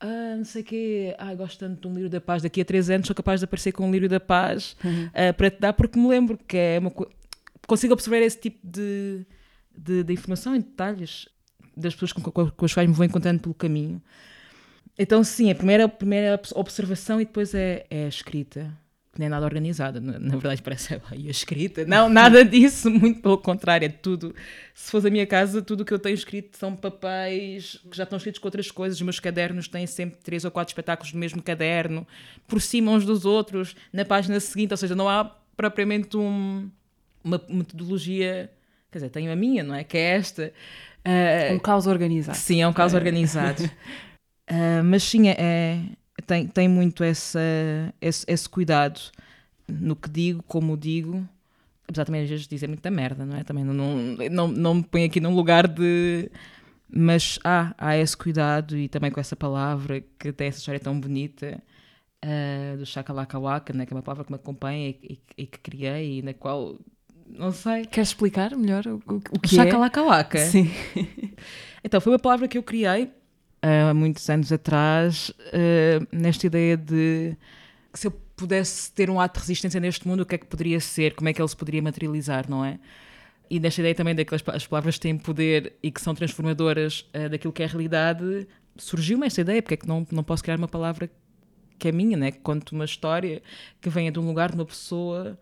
[0.00, 2.64] ah, não sei o quê, ah, gosto tanto de um livro da paz, daqui a
[2.64, 4.74] três anos sou capaz de aparecer com um livro da paz
[5.12, 7.12] ah, para te dar, porque me lembro que é uma coisa.
[7.66, 9.26] Consigo observar esse tipo de,
[9.76, 11.28] de, de informação e detalhes
[11.76, 14.02] das pessoas com, com, com as quais me vou encontrando pelo caminho.
[14.98, 18.76] Então, sim, a primeira, a primeira observação e depois é, é a escrita
[19.18, 21.84] nem é nada organizada, na, na verdade parece aí a escrita.
[21.84, 24.34] Não, nada disso, muito pelo contrário, é tudo.
[24.72, 28.04] Se fosse a minha casa, tudo o que eu tenho escrito são papéis que já
[28.04, 28.98] estão escritos com outras coisas.
[28.98, 32.06] Os meus cadernos têm sempre três ou quatro espetáculos do mesmo caderno,
[32.46, 35.24] por cima uns dos outros, na página seguinte, ou seja, não há
[35.56, 36.70] propriamente um,
[37.24, 38.50] uma metodologia.
[38.92, 39.82] Quer dizer, tenho a minha, não é?
[39.82, 40.52] Que é esta.
[41.04, 42.38] Uh, um caos organizado.
[42.38, 43.64] Sim, é um caos organizado.
[43.64, 45.80] uh, mas sim, é,
[46.30, 47.40] tem, tem muito essa,
[48.00, 49.00] esse, esse cuidado
[49.66, 51.26] no que digo, como digo,
[51.88, 53.42] apesar também às vezes de dizer muita merda, não é?
[53.42, 56.30] Também não, não, não, não me põe aqui num lugar de.
[56.88, 61.00] Mas há, há esse cuidado e também com essa palavra que tem essa história tão
[61.00, 61.60] bonita
[62.24, 63.84] uh, do Shakalakawaka, né?
[63.84, 66.78] que é uma palavra que me acompanha e, e, e, que criei e na qual.
[67.26, 67.86] Não sei.
[67.86, 70.38] Queres explicar melhor o, o, o que Shakalakawaka.
[70.38, 70.46] é?
[70.46, 70.70] Sim.
[71.82, 73.10] então, foi uma palavra que eu criei
[73.62, 77.36] há muitos anos atrás, uh, nesta ideia de
[77.92, 80.46] que se eu pudesse ter um ato de resistência neste mundo, o que é que
[80.46, 82.78] poderia ser, como é que ele se poderia materializar, não é?
[83.50, 87.28] E nesta ideia também de que as palavras têm poder e que são transformadoras uh,
[87.28, 88.46] daquilo que é a realidade,
[88.76, 91.10] surgiu-me esta ideia, porque é que não, não posso criar uma palavra
[91.78, 92.30] que é minha, né?
[92.30, 93.42] que conte uma história
[93.80, 95.38] que venha de um lugar, de uma pessoa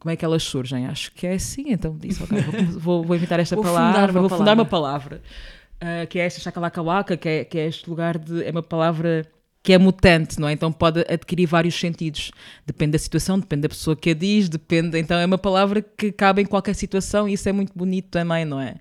[0.00, 0.86] como é que elas surgem?
[0.88, 2.40] Acho que é assim, então disse, okay,
[2.76, 4.36] vou, vou, inventar esta vou palavra, vou palavra.
[4.36, 5.22] fundar uma palavra
[5.82, 8.44] uh, que é esta chacalacawaka, que é, que é este lugar de.
[8.44, 9.26] É uma palavra
[9.62, 10.52] que é mutante, não é?
[10.52, 12.32] Então pode adquirir vários sentidos.
[12.66, 14.98] Depende da situação, depende da pessoa que a diz, depende.
[14.98, 18.44] Então é uma palavra que cabe em qualquer situação e isso é muito bonito também,
[18.44, 18.76] não é?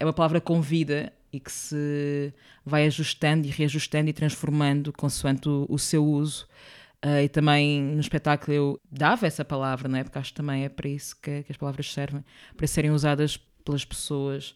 [0.00, 2.32] É uma palavra com vida e que se
[2.64, 6.46] vai ajustando e reajustando e transformando consoante o, o seu uso.
[7.04, 10.04] Uh, e também no espetáculo eu dava essa palavra, não é?
[10.04, 12.24] Porque acho que também é para isso que, que as palavras servem
[12.56, 14.54] para serem usadas pelas pessoas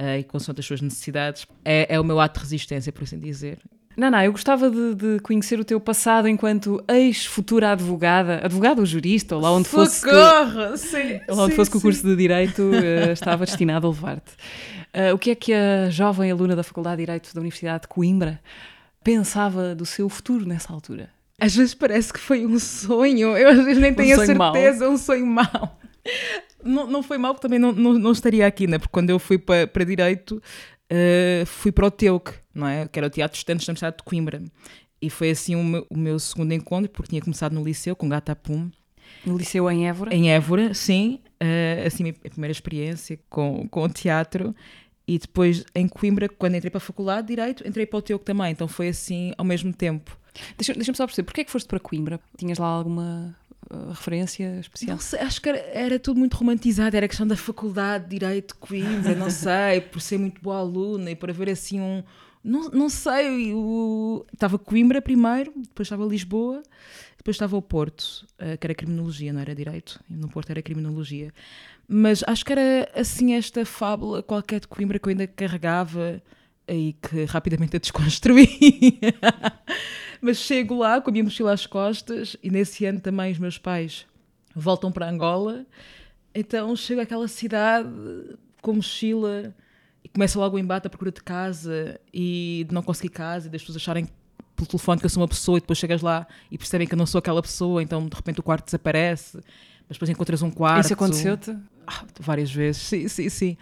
[0.00, 1.46] uh, e consoante as suas necessidades.
[1.64, 3.58] É, é o meu ato de resistência, por assim dizer.
[3.96, 9.36] Nana, eu gostava de, de, conhecer o teu passado enquanto ex-futura advogada, advogada ou jurista,
[9.36, 10.00] ou lá onde fosse.
[10.00, 10.72] Socorro!
[10.72, 13.90] Que, sim, lá onde sim, fosse que o curso de Direito uh, estava destinado a
[13.90, 14.32] levar-te.
[14.92, 17.88] Uh, o que é que a jovem aluna da Faculdade de Direito da Universidade de
[17.88, 18.40] Coimbra
[19.02, 21.08] pensava do seu futuro nessa altura?
[21.40, 24.84] Às vezes parece que foi um sonho, eu às vezes nem um tenho a certeza,
[24.84, 24.94] mau.
[24.94, 25.78] um sonho mau.
[26.64, 28.78] Não, não foi mal, porque também não, não, não estaria aqui, né?
[28.78, 30.42] porque quando eu fui para, para Direito,
[30.90, 32.88] uh, fui para o TEUC, não é?
[32.88, 34.42] que era o Teatro de Estudantes da Universidade de Coimbra.
[35.00, 38.08] E foi assim o meu, o meu, segundo encontro, porque tinha começado no liceu, com
[38.08, 38.70] Gata Pum.
[39.26, 40.14] No liceu em Évora?
[40.14, 41.20] Em Évora, sim.
[41.42, 44.54] Uh, assim, a primeira experiência com, com o teatro.
[45.06, 48.24] E depois em Coimbra, quando entrei para a Faculdade de Direito, entrei para o TEUC
[48.24, 48.52] também.
[48.52, 50.18] Então foi assim ao mesmo tempo.
[50.56, 52.18] Deixa-me deixa só perceber, porquê é que foste para Coimbra?
[52.36, 53.36] Tinhas lá alguma
[53.70, 54.96] uh, referência especial?
[54.96, 58.54] Não sei, acho que era, era, tudo muito romantizado, era questão da faculdade de Direito
[58.54, 62.02] de Coimbra, não sei, por ser muito boa aluna e por haver assim um.
[62.42, 66.62] Não, não sei, eu, estava Coimbra primeiro, depois estava Lisboa,
[67.16, 70.60] depois estava o Porto, uh, que era Criminologia, não era Direito, e no Porto era
[70.60, 71.32] Criminologia.
[71.88, 76.22] Mas acho que era assim esta fábula qualquer de Coimbra que eu ainda carregava
[76.68, 78.98] e que rapidamente a desconstruí.
[80.20, 83.58] Mas chego lá com a minha mochila às costas e nesse ano também os meus
[83.58, 84.06] pais
[84.54, 85.66] voltam para Angola.
[86.34, 87.88] Então chego àquela cidade
[88.62, 89.54] com mochila
[90.02, 93.50] e começa logo o embate à procura de casa e de não conseguir casa e
[93.50, 94.08] das pessoas acharem
[94.56, 96.98] pelo telefone que eu sou uma pessoa e depois chegas lá e percebem que eu
[96.98, 99.36] não sou aquela pessoa, então de repente o quarto desaparece,
[99.88, 100.84] mas depois encontras um quarto.
[100.84, 101.56] Isso aconteceu-te?
[101.86, 103.56] Ah, várias vezes, sim, sim, sim.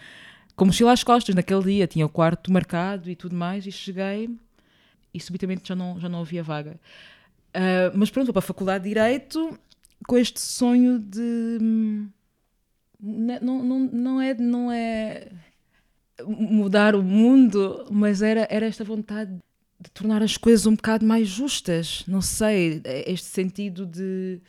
[0.55, 4.31] Com mochila às costas naquele dia, tinha o quarto marcado e tudo mais, e cheguei
[5.15, 6.81] e subitamente já não, já não havia vaga.
[7.55, 9.59] Uh, mas pronto, vou para a Faculdade de Direito
[10.07, 11.59] com este sonho de.
[13.01, 15.29] Não, não, não, é, não é
[16.25, 19.37] mudar o mundo, mas era, era esta vontade
[19.81, 22.05] de tornar as coisas um bocado mais justas.
[22.07, 24.41] Não sei, este sentido de,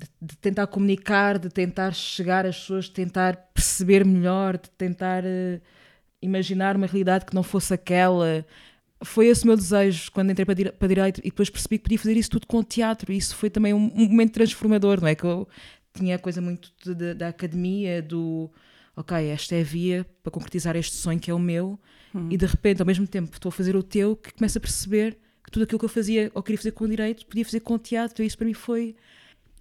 [0.00, 5.24] de, de tentar comunicar, de tentar chegar às pessoas, de tentar perceber melhor, de tentar
[5.24, 5.60] uh,
[6.22, 8.44] imaginar uma realidade que não fosse aquela
[9.02, 11.98] foi esse o meu desejo quando entrei para, para Direito e depois percebi que podia
[11.98, 15.08] fazer isso tudo com o teatro e isso foi também um, um momento transformador, não
[15.08, 15.14] é?
[15.14, 15.48] Que eu
[15.94, 18.50] tinha a coisa muito de, de, da academia, do
[18.94, 21.78] ok, esta é a via para concretizar este sonho que é o meu
[22.14, 22.28] Hum.
[22.30, 25.16] e de repente, ao mesmo tempo, estou a fazer o teu, que começo a perceber
[25.44, 27.74] que tudo aquilo que eu fazia ou queria fazer com o Direito, podia fazer com
[27.74, 28.96] o teatro e isso para mim foi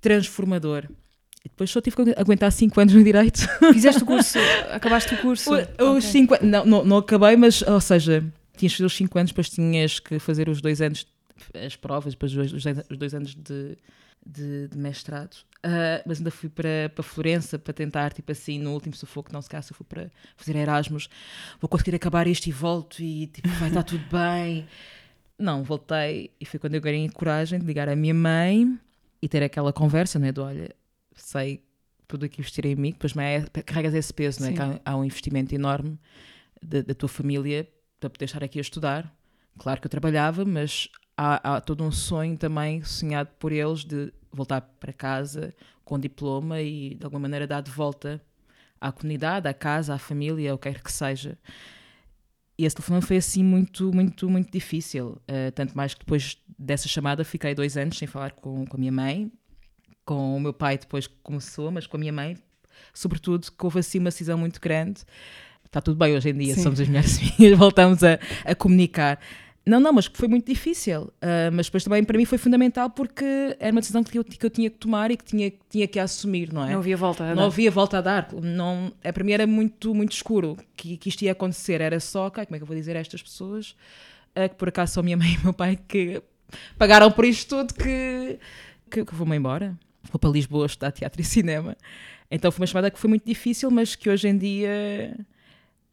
[0.02, 0.88] transformador.
[1.44, 3.40] E depois só tive que aguentar 5 anos no Direito.
[3.74, 4.38] Fizeste o curso,
[4.72, 5.54] acabaste o curso?
[5.54, 6.02] Os okay.
[6.02, 8.24] cinco, não, não, não acabei, mas, ou seja,
[8.58, 11.08] tinhas fazer os 5 anos, depois tinhas que fazer os dois anos,
[11.66, 13.78] as provas, depois os dois, os dois anos de,
[14.26, 15.34] de, de mestrado.
[15.66, 19.42] Uh, mas ainda fui para, para Florença para tentar, tipo assim, no último sufoco, não
[19.42, 21.10] se caso, eu fui para fazer Erasmus,
[21.60, 24.68] vou conseguir acabar isto e volto e tipo, vai estar tudo bem.
[25.40, 28.78] Não, voltei e foi quando eu ganhei coragem de ligar à minha mãe
[29.22, 30.32] e ter aquela conversa, não é?
[30.32, 30.76] De olha,
[31.16, 31.64] sei
[32.08, 34.54] tudo aqui investir em mim, depois é, carregas esse peso, não é?
[34.54, 36.00] Que há, há, um investimento enorme
[36.62, 39.16] da, da tua família para poder estar aqui a estudar.
[39.60, 44.12] Claro que eu trabalhava, mas há, há, todo um sonho também sonhado por eles de
[44.32, 45.54] voltar para casa
[45.86, 48.20] com diploma e de alguma maneira dar de volta
[48.82, 51.38] à comunidade, à casa, à família, o que quer que seja.
[52.58, 55.22] E esse telefone foi assim muito, muito, muito difícil.
[55.30, 58.80] Uh, tanto mais que depois dessa chamada fiquei dois anos sem falar com, com a
[58.80, 59.32] minha mãe,
[60.04, 62.38] com o meu pai depois começou, mas com a minha mãe,
[62.94, 65.02] sobretudo, que houve assim uma cisão muito grande.
[65.66, 66.64] Está tudo bem hoje em dia, Sim.
[66.64, 69.20] somos as melhores amigas, voltamos a, a comunicar.
[69.66, 71.04] Não, não, mas foi muito difícil.
[71.22, 74.44] Uh, mas depois também para mim foi fundamental porque era uma decisão que eu, que
[74.44, 76.72] eu tinha que tomar e que tinha, tinha que assumir, não é?
[76.72, 77.36] Não havia volta a dar.
[77.36, 78.34] Não havia volta a dar.
[78.34, 81.82] Não, é, para mim era muito, muito escuro que, que isto ia acontecer.
[81.82, 83.76] Era só, okay, como é que eu vou dizer a estas pessoas
[84.36, 86.24] uh, que por acaso são minha mãe e meu pai que
[86.78, 88.40] pagaram por isto tudo que,
[88.90, 89.78] que, que vou-me embora.
[90.12, 91.76] Vou para Lisboa estudar teatro e cinema.
[92.32, 95.18] Então foi uma chamada que foi muito difícil, mas que hoje em dia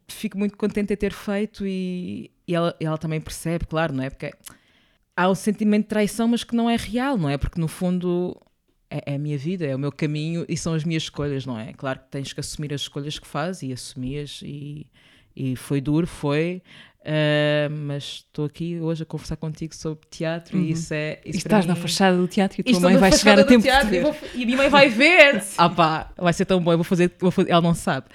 [0.08, 4.10] fico muito contente de ter feito e, e ela, ela também percebe, claro, não é?
[4.10, 4.32] Porque
[5.16, 7.36] há um sentimento de traição, mas que não é real, não é?
[7.38, 8.40] Porque no fundo
[8.90, 11.58] é, é, a minha vida, é o meu caminho e são as minhas escolhas, não
[11.58, 11.72] é?
[11.72, 14.86] Claro que tens que assumir as escolhas que fazes e assumias e,
[15.34, 16.62] e foi duro, foi,
[17.06, 20.64] Uh, mas estou aqui hoje a conversar contigo sobre teatro uhum.
[20.64, 21.20] e isso é.
[21.24, 21.68] Isso e estás mim...
[21.68, 23.64] na fachada do teatro e a tua mãe vai chegar a tempo.
[23.64, 25.40] E, vou, e, a minha mãe vai ver.
[25.56, 28.06] ah pá, vai ser tão bom, eu vou fazer, vou fazer ela não sabe.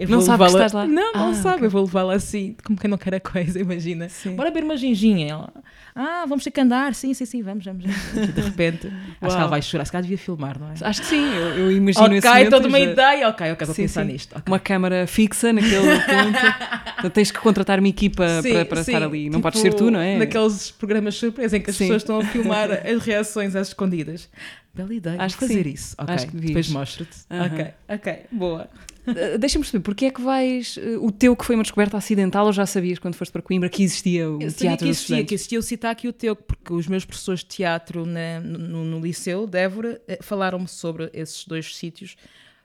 [0.00, 0.86] Eu não sabe que estás lá?
[0.86, 1.56] Não, não ah, sabe.
[1.56, 1.66] Okay.
[1.66, 4.08] Eu vou levá-la assim, como quem não quer a coisa, imagina.
[4.08, 4.34] Sim.
[4.34, 5.28] Bora beber uma ginginha.
[5.28, 5.52] Ela,
[5.94, 6.94] ah, vamos ter que andar.
[6.94, 7.84] Sim, sim, sim, vamos, vamos.
[7.84, 8.34] vamos.
[8.34, 8.86] De repente,
[9.20, 9.84] acho que ela vai chorar.
[9.84, 10.74] Se calhar devia filmar, não é?
[10.80, 13.28] Acho que sim, eu, eu imagino Ok, esse toda uma ideia.
[13.28, 14.12] Ok, ok, vou sim, pensar sim.
[14.12, 14.32] nisto.
[14.32, 14.50] Okay.
[14.50, 16.98] Uma câmara fixa naquele ponto.
[16.98, 19.24] então tens que contratar uma equipa sim, para, para estar ali.
[19.24, 20.16] Não tipo, podes ser tu, não é?
[20.16, 24.30] Naqueles programas surpresa em que as pessoas estão a filmar as reações às escondidas.
[24.72, 25.20] Bela ideia.
[25.20, 25.94] Acho fazer isso.
[25.98, 27.18] Ok, Acho que depois mostro-te.
[27.28, 28.68] Ok, ok, boa.
[29.06, 30.76] Eh, deixa-me perceber, porque é que vais.
[30.76, 33.68] Uh, o teu que foi uma descoberta acidental ou já sabias quando foste para Coimbra
[33.68, 36.72] que existia o eu teatro que existia, que existia o CITAC e o teu, porque
[36.72, 41.44] os meus professores de teatro na, no, no, liceu de Évora eh, falaram-me sobre esses
[41.46, 42.16] dois sítios,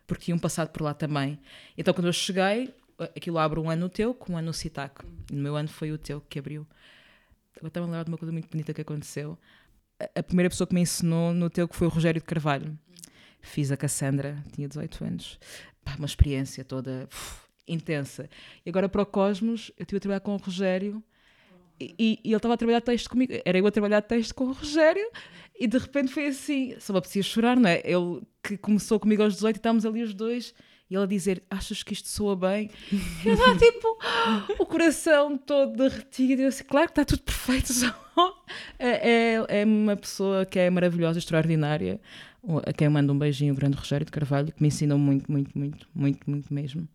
[0.05, 1.39] porque iam passado por lá também.
[1.77, 5.05] Então quando eu cheguei, aquilo abre um ano no teu, com um ano no CITAC.
[5.31, 6.67] No meu ano foi o teu que abriu.
[7.55, 9.37] Agora estava a lembrar de uma coisa muito bonita que aconteceu.
[9.99, 12.77] A, a primeira pessoa que me ensinou no teu que foi o Rogério de Carvalho.
[13.41, 15.39] Fiz a Cassandra, tinha 18 anos
[15.85, 18.29] pá, uma experiência toda uf, intensa.
[18.65, 21.01] E agora para o Cosmos, eu estive a trabalhar com o Rogério
[21.79, 23.33] e, e, ele estava a trabalhar texto comigo.
[23.45, 25.09] Era eu a trabalhar texto com o Rogério
[25.57, 27.81] e de repente foi assim, só me apetecia chorar, não é?
[27.83, 30.53] Ele que começou comigo aos 18 e estávamos ali os dois
[30.89, 32.69] e ele a dizer: Achas que isto soa bem?
[32.91, 33.97] E eu estava tipo,
[34.59, 36.43] o coração todo derretido.
[36.43, 37.73] Eu disse: Claro que está tudo perfeito.
[38.79, 41.99] É, é, é uma pessoa que é maravilhosa, extraordinária
[42.65, 45.31] a quem eu mando um beijinho, o grande Rogério de Carvalho, que me ensinou muito,
[45.31, 46.87] muito, muito, muito, muito mesmo.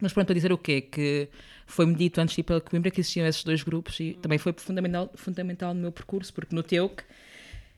[0.00, 0.80] Mas pronto, para dizer o quê?
[0.80, 1.28] Que
[1.66, 4.52] foi-me dito antes de ir para Coimbra que existiam esses dois grupos e também foi
[4.56, 7.02] fundamental, fundamental no meu percurso, porque no TEUC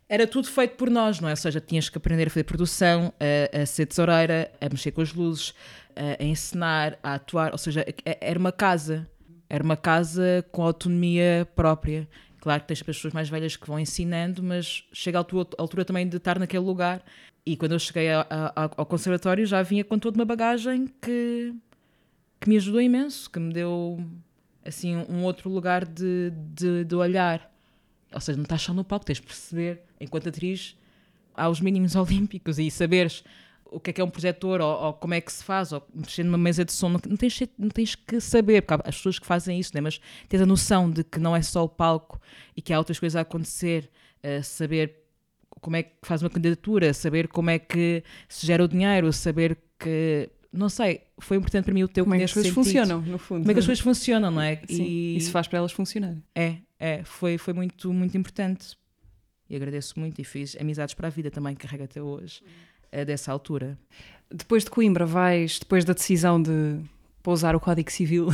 [0.08, 1.32] era tudo feito por nós, não é?
[1.32, 5.02] Ou seja, tinhas que aprender a fazer produção, a, a ser tesoureira, a mexer com
[5.02, 5.54] as luzes,
[5.94, 9.08] a, a ensinar, a atuar, ou seja, era uma casa.
[9.50, 12.08] Era uma casa com autonomia própria.
[12.40, 15.84] Claro que tens as pessoas mais velhas que vão ensinando, mas chega a tua altura
[15.84, 17.02] também de estar naquele lugar.
[17.44, 21.54] E quando eu cheguei a, a, ao conservatório já vinha com toda uma bagagem que,
[22.40, 23.98] que me ajudou imenso, que me deu
[24.64, 27.50] assim um outro lugar de, de, de olhar.
[28.12, 30.76] Ou seja, não estás só no palco, tens de perceber, enquanto atriz,
[31.34, 33.24] há os mínimos olímpicos e saberes
[33.70, 35.86] o que é que é um projetor ou, ou, como é que se faz, ou
[35.94, 38.96] mexer numa mesa de som, não, não, tens, não tens que saber, porque há as
[38.96, 39.80] pessoas que fazem isso, né?
[39.80, 42.20] mas tens a noção de que não é só o palco
[42.56, 43.90] e que há outras coisas a acontecer,
[44.24, 44.96] uh, saber
[45.60, 49.58] como é que faz uma candidatura, saber como é que se gera o dinheiro, saber
[49.78, 50.30] que.
[50.50, 53.18] Não sei, foi importante para mim o teu Como é que as coisas funcionam, no
[53.18, 53.40] fundo.
[53.40, 54.62] Como é que as coisas funcionam, não é?
[54.66, 56.22] Sim, e isso faz para elas funcionarem.
[56.34, 58.78] É, é, foi, foi muito, muito importante.
[59.50, 62.40] E agradeço muito e fiz amizades para a vida também, que carrego até hoje
[63.04, 63.78] dessa altura.
[64.30, 66.80] Depois de Coimbra, vais, depois da decisão de
[67.22, 68.32] pousar o Código Civil, uh,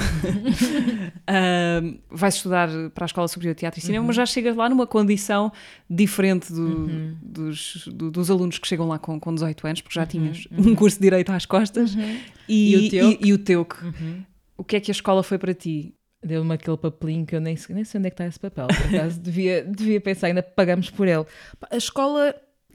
[2.10, 4.06] vais estudar para a Escola Superior de Teatro e Cinema, uhum.
[4.06, 5.50] mas já chegas lá numa condição
[5.88, 7.16] diferente do, uhum.
[7.20, 10.06] dos, do, dos alunos que chegam lá com, com 18 anos, porque já uhum.
[10.06, 10.74] tinhas um uhum.
[10.76, 11.94] curso de Direito às costas.
[11.94, 12.20] Uhum.
[12.48, 13.10] E, e, o teu?
[13.10, 13.66] E, e o teu.
[13.82, 14.22] Uhum.
[14.56, 15.94] O que é que a escola foi para ti?
[16.22, 18.94] Deu-me aquele papelinho que eu nem, nem sei onde é que está esse papel, por
[18.94, 21.26] acaso devia, devia pensar, ainda pagamos por ele.
[21.70, 22.34] A escola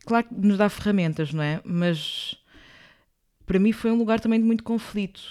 [0.09, 1.61] claro que nos dá ferramentas, não é?
[1.63, 2.35] Mas
[3.45, 5.21] para mim foi um lugar também de muito conflito,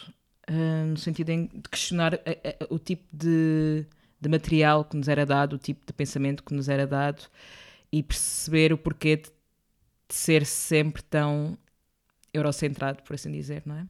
[0.49, 3.85] uh, no sentido de questionar a, a, o tipo de,
[4.21, 7.25] de material que nos era dado, o tipo de pensamento que nos era dado
[7.91, 9.25] e perceber o porquê de,
[10.09, 11.59] de ser sempre tão
[12.33, 13.87] eurocentrado, por assim dizer, não é?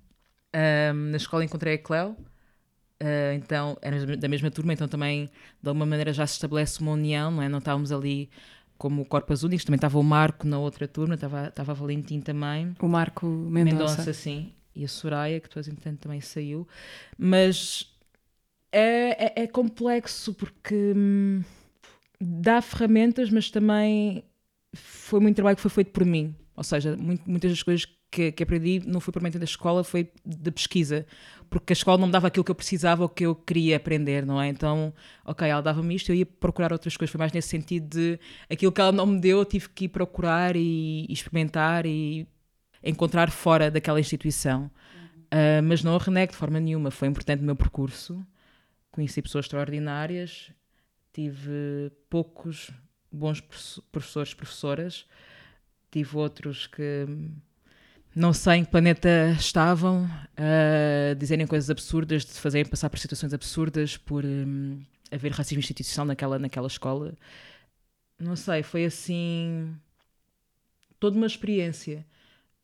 [0.95, 5.29] Um, na escola encontrei a Cleo, uh, então era da mesma turma, então também
[5.63, 7.49] de alguma maneira já se estabelece uma união, não é?
[7.51, 8.31] Não estávamos ali
[8.79, 12.75] como corpos únicos, também estava o Marco na outra turma, estava, estava a Valentim também.
[12.81, 13.99] O Marco Mendonça.
[13.99, 14.53] Mendonça, sim.
[14.75, 16.67] E a Soraya, que depois, entretanto, também saiu.
[17.19, 17.93] Mas
[18.71, 21.43] é, é, é complexo porque hum,
[22.21, 24.23] dá ferramentas, mas também
[24.73, 26.35] foi muito trabalho que foi feito por mim.
[26.55, 30.11] Ou seja, muito, muitas das coisas que, que aprendi não foi propriamente da escola, foi
[30.25, 31.07] de pesquisa,
[31.51, 34.25] porque a escola não me dava aquilo que eu precisava ou que eu queria aprender,
[34.25, 34.49] não é?
[34.49, 34.93] Então,
[35.25, 38.73] ok, ela dava-me isto, eu ia procurar outras coisas, foi mais nesse sentido de aquilo
[38.73, 42.27] que ela não me deu, eu tive que ir procurar e, e experimentar e
[42.83, 44.63] encontrar fora daquela instituição.
[44.63, 44.69] Uhum.
[44.69, 48.25] Uh, mas não a renego de forma nenhuma, foi importante no meu percurso.
[48.91, 50.51] Conheci pessoas extraordinárias,
[51.13, 52.71] tive poucos
[53.13, 53.41] bons
[53.93, 55.07] professores, professoras,
[55.91, 57.07] tive outros que
[58.15, 63.33] não sei em que planeta estavam, uh, dizerem coisas absurdas, de fazerem passar por situações
[63.33, 67.15] absurdas, por um, haver racismo institucional naquela, naquela escola.
[68.19, 69.75] Não sei, foi assim.
[70.99, 72.05] toda uma experiência,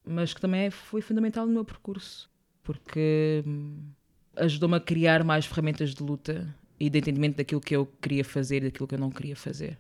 [0.05, 2.29] mas que também foi fundamental no meu percurso,
[2.63, 3.79] porque um,
[4.37, 8.57] ajudou-me a criar mais ferramentas de luta e de entendimento daquilo que eu queria fazer
[8.57, 9.79] e daquilo que eu não queria fazer.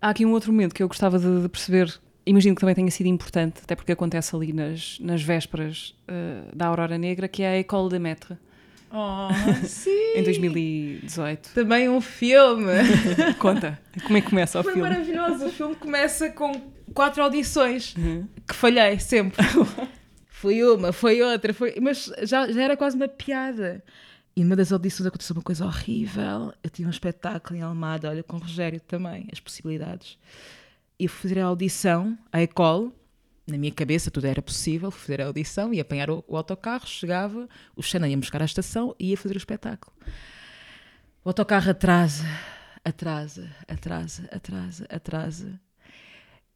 [0.00, 3.06] Há aqui um outro momento que eu gostava de perceber imagino que também tenha sido
[3.06, 7.56] importante, até porque acontece ali nas, nas vésperas uh, da Aurora Negra, que é a
[7.56, 8.36] École de Maître.
[8.90, 9.28] Oh,
[9.66, 10.14] sim!
[10.14, 11.50] em 2018.
[11.54, 12.72] Também um filme.
[13.38, 14.88] Conta, como é que começa o Foi filme?
[14.88, 15.46] Foi maravilhoso.
[15.46, 16.52] O filme começa com
[16.94, 18.26] quatro audições, uhum.
[18.46, 19.44] que falhei sempre.
[20.28, 21.76] foi uma, foi outra, foi...
[21.80, 23.82] mas já, já era quase uma piada.
[24.36, 26.52] E numa das audições aconteceu uma coisa horrível.
[26.62, 30.16] Eu tinha um espetáculo em Almada, olha, com o Rogério também, as possibilidades
[30.98, 32.92] e fui fazer a audição, a Ecole,
[33.46, 36.86] na minha cabeça tudo era possível, fui fazer a audição, ia apanhar o, o autocarro,
[36.86, 39.94] chegava, o Xana ia buscar à estação e ia fazer o espetáculo.
[41.24, 42.26] O autocarro atrasa,
[42.84, 45.60] atrasa, atrasa, atrasa, atrasa.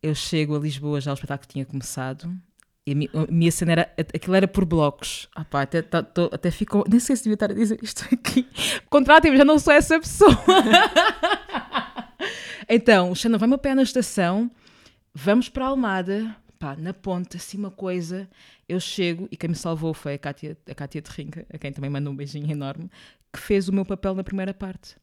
[0.02, 2.36] Eu chego a Lisboa, já o espetáculo tinha começado,
[2.84, 5.28] e a minha, a minha cena era, aquilo era por blocos.
[5.34, 8.04] Ah pá, até, tá, tô, até ficou, nem sei se devia estar a dizer isto
[8.12, 8.48] aqui.
[8.90, 10.36] Contratem-me, já não sou essa pessoa.
[12.68, 14.50] Então, o Xana vai-me a pé na estação,
[15.14, 18.28] vamos para a Almada, pá, na ponta, assim uma coisa.
[18.68, 21.72] Eu chego, e quem me salvou foi a Cátia, a Cátia de Rinca, a quem
[21.72, 22.90] também manda um beijinho enorme,
[23.32, 24.96] que fez o meu papel na primeira parte.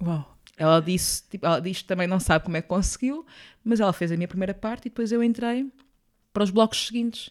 [0.00, 0.36] Uau!
[0.56, 3.26] Ela disse, tipo, ela disse também não sabe como é que conseguiu,
[3.62, 5.70] mas ela fez a minha primeira parte e depois eu entrei
[6.32, 7.30] para os blocos seguintes.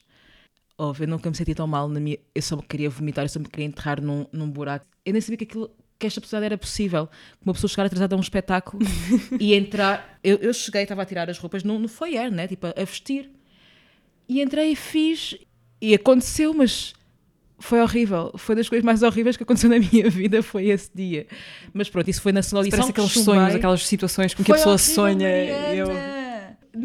[0.78, 2.20] Oh, eu nunca me senti tão mal na minha.
[2.36, 4.86] Eu só me queria vomitar, eu só me queria enterrar num, num buraco.
[5.06, 5.72] Eu nem sabia que aquilo
[6.06, 7.10] que esta possibilidade era possível.
[7.44, 8.82] Uma pessoa chegar atrasada a um espetáculo
[9.40, 10.20] e entrar.
[10.24, 12.48] Eu, eu cheguei, estava a tirar as roupas no, no foyer, né?
[12.48, 13.30] Tipo, a, a vestir.
[14.28, 15.38] E entrei e fiz.
[15.82, 16.94] E aconteceu, mas
[17.60, 18.32] foi horrível.
[18.38, 21.28] Foi das coisas mais horríveis que aconteceu na minha vida, foi esse dia.
[21.74, 22.92] Mas pronto, isso foi na sonorização.
[22.92, 25.30] Parece aqueles sonhos, aquelas situações com que a pessoa sonha.
[25.74, 25.88] Eu...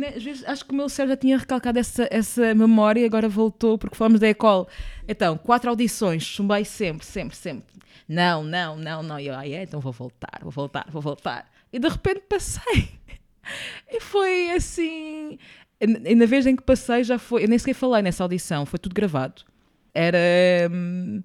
[0.00, 0.14] Né,
[0.46, 3.96] acho que o meu cérebro já tinha recalcado essa, essa memória e agora voltou porque
[3.96, 4.66] falamos da Ecole.
[5.06, 9.20] Então, quatro audições, chumbei sempre, sempre, sempre não, não, não, não.
[9.20, 11.48] E eu, ah, é, então vou voltar, vou voltar, vou voltar.
[11.72, 12.88] E de repente passei.
[13.90, 15.38] E foi assim.
[15.80, 17.42] E na vez em que passei, já foi.
[17.42, 19.42] Eu nem sequer falei nessa audição, foi tudo gravado.
[19.94, 20.18] Era
[20.70, 21.20] hum,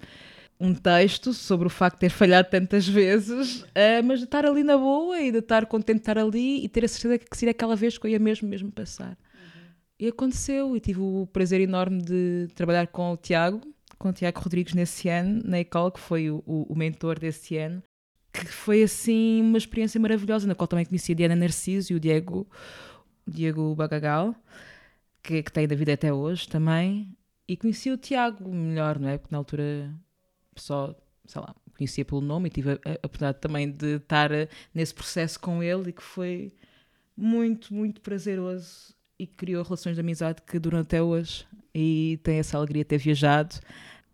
[0.60, 4.64] um texto sobre o facto de ter falhado tantas vezes, uh, mas de estar ali
[4.64, 7.52] na boa e de estar contente de estar ali e ter a certeza que seria
[7.52, 9.12] aquela vez que eu ia mesmo, mesmo passar.
[9.12, 9.72] Uhum.
[10.00, 13.62] E aconteceu, e tive o prazer enorme de trabalhar com o Tiago,
[13.98, 17.58] com o Tiago Rodrigues nesse ano, na Ecole, que foi o, o, o, mentor desse
[17.58, 17.84] ano,
[18.32, 22.00] que foi assim uma experiência maravilhosa, na qual também conheci a Diana Narciso e o
[22.00, 22.48] Diego,
[23.28, 24.36] Diego Bagagal,
[25.22, 27.10] que, que tem da vida até hoje também,
[27.48, 29.18] e conheci o Tiago melhor, não é?
[29.18, 29.94] Porque na altura
[30.56, 34.48] só, sei lá, conhecia pelo nome e tive a, a, oportunidade também de estar eh,
[34.74, 36.54] nesse processo com ele e que foi
[37.16, 42.58] muito, muito prazeroso e criou relações de amizade que duram até hoje e tem essa
[42.58, 43.56] alegria de ter viajado.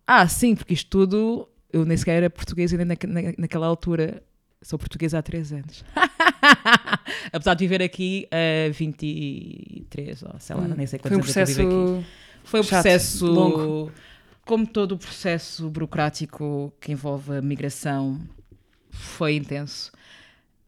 [0.06, 4.22] Ah, sim, porque isto tudo, eu nem sequer era portuguesa ainda na, na, naquela altura.
[4.60, 5.84] Sou portuguesa há 3 anos.
[7.32, 11.18] Apesar de viver aqui há uh, 23, ou sei lá, hum, nem sei quantos Foi
[11.18, 12.04] um processo.
[12.44, 13.92] Foi um processo longo.
[14.44, 18.20] Como todo o processo burocrático que envolve a migração,
[18.90, 19.92] foi intenso.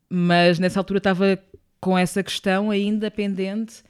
[0.08, 1.38] Mas nessa altura estava
[1.80, 3.82] com essa questão ainda pendente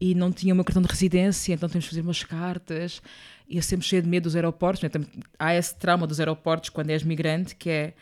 [0.00, 3.02] e não tinha o meu cartão de residência, então temos de fazer umas cartas.
[3.48, 4.82] E eu sempre cheio de medo dos aeroportos.
[4.82, 4.90] Né?
[5.38, 7.94] Há esse trauma dos aeroportos quando és migrante, que é.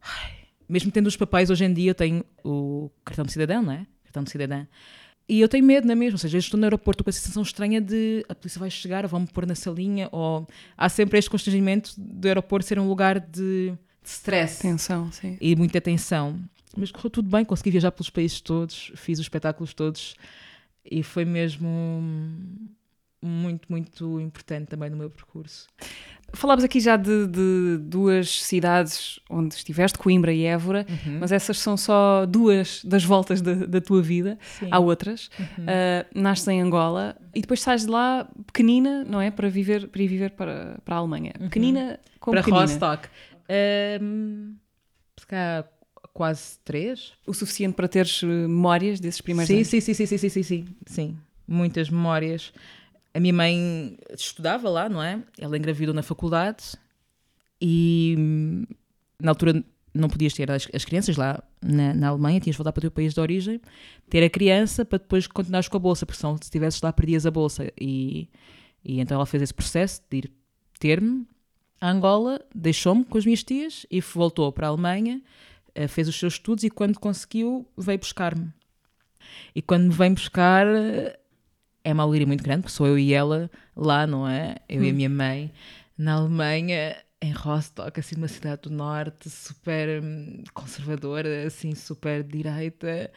[0.00, 0.32] ai,
[0.68, 3.86] mesmo tendo os papéis hoje em dia, eu tenho o cartão de cidadão, não é?
[4.04, 4.66] Cartão de cidadão.
[5.28, 6.14] E eu tenho medo, não é mesmo?
[6.14, 9.06] Ou seja, eu estou no aeroporto com a sensação estranha de a polícia vai chegar,
[9.06, 10.46] vão-me pôr na salinha, ou
[10.76, 15.38] há sempre este constrangimento do aeroporto ser um lugar de, de stress Tensão, sim.
[15.40, 16.38] e muita tensão.
[16.76, 20.14] Mas correu tudo bem, consegui viajar pelos países todos, fiz os espetáculos todos
[20.84, 21.68] e foi mesmo
[23.22, 25.68] muito, muito importante também no meu percurso.
[26.34, 30.86] Falámos aqui já de, de duas cidades onde estiveste, Coimbra e Évora,
[31.20, 34.38] mas essas são só duas das voltas da, da tua vida.
[34.58, 34.68] Sim.
[34.70, 35.26] Há outras.
[35.38, 39.30] Uh, nasces em Angola e depois sais de lá pequenina, não é?
[39.30, 41.32] Para, viver, para ir viver para, para a Alemanha.
[41.38, 42.66] Pequenina como Para pequenina.
[42.66, 43.08] Rostock.
[44.00, 44.54] Um,
[45.18, 45.68] se calhar
[46.12, 47.12] quase três.
[47.26, 49.68] O suficiente para teres uh, memórias desses primeiros Sim, anos.
[49.68, 51.18] sim, sim, sim, sim, sim, sim, sim.
[51.46, 52.52] Muitas memórias.
[53.14, 55.22] A minha mãe estudava lá, não é?
[55.38, 56.74] Ela engravidou na faculdade
[57.60, 58.66] e
[59.22, 62.72] na altura não podias ter as, as crianças lá na, na Alemanha, tinhas de voltar
[62.72, 63.60] para o teu país de origem,
[64.10, 67.24] ter a criança para depois continuares com a bolsa, porque senão se estivesses lá perdias
[67.24, 67.72] a bolsa.
[67.80, 68.28] E,
[68.84, 70.32] e então ela fez esse processo de ir
[70.80, 71.24] ter-me
[71.80, 75.22] a Angola, deixou-me com as minhas tias e voltou para a Alemanha,
[75.74, 78.52] eh, fez os seus estudos e quando conseguiu veio buscar-me.
[79.54, 80.66] E quando me vem buscar
[81.84, 84.56] é uma alegria muito grande, porque sou eu e ela lá, não é?
[84.68, 85.52] Eu e a minha mãe,
[85.96, 93.10] na Alemanha, em Rostock, assim, numa cidade do norte, super hum, conservadora, assim, super direita.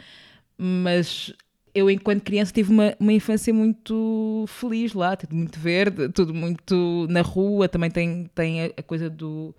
[0.57, 1.33] Mas
[1.73, 7.07] eu, enquanto criança, tive uma, uma infância muito feliz lá, tudo muito verde, tudo muito
[7.09, 7.69] na rua.
[7.69, 9.55] Também tem, tem a, a coisa do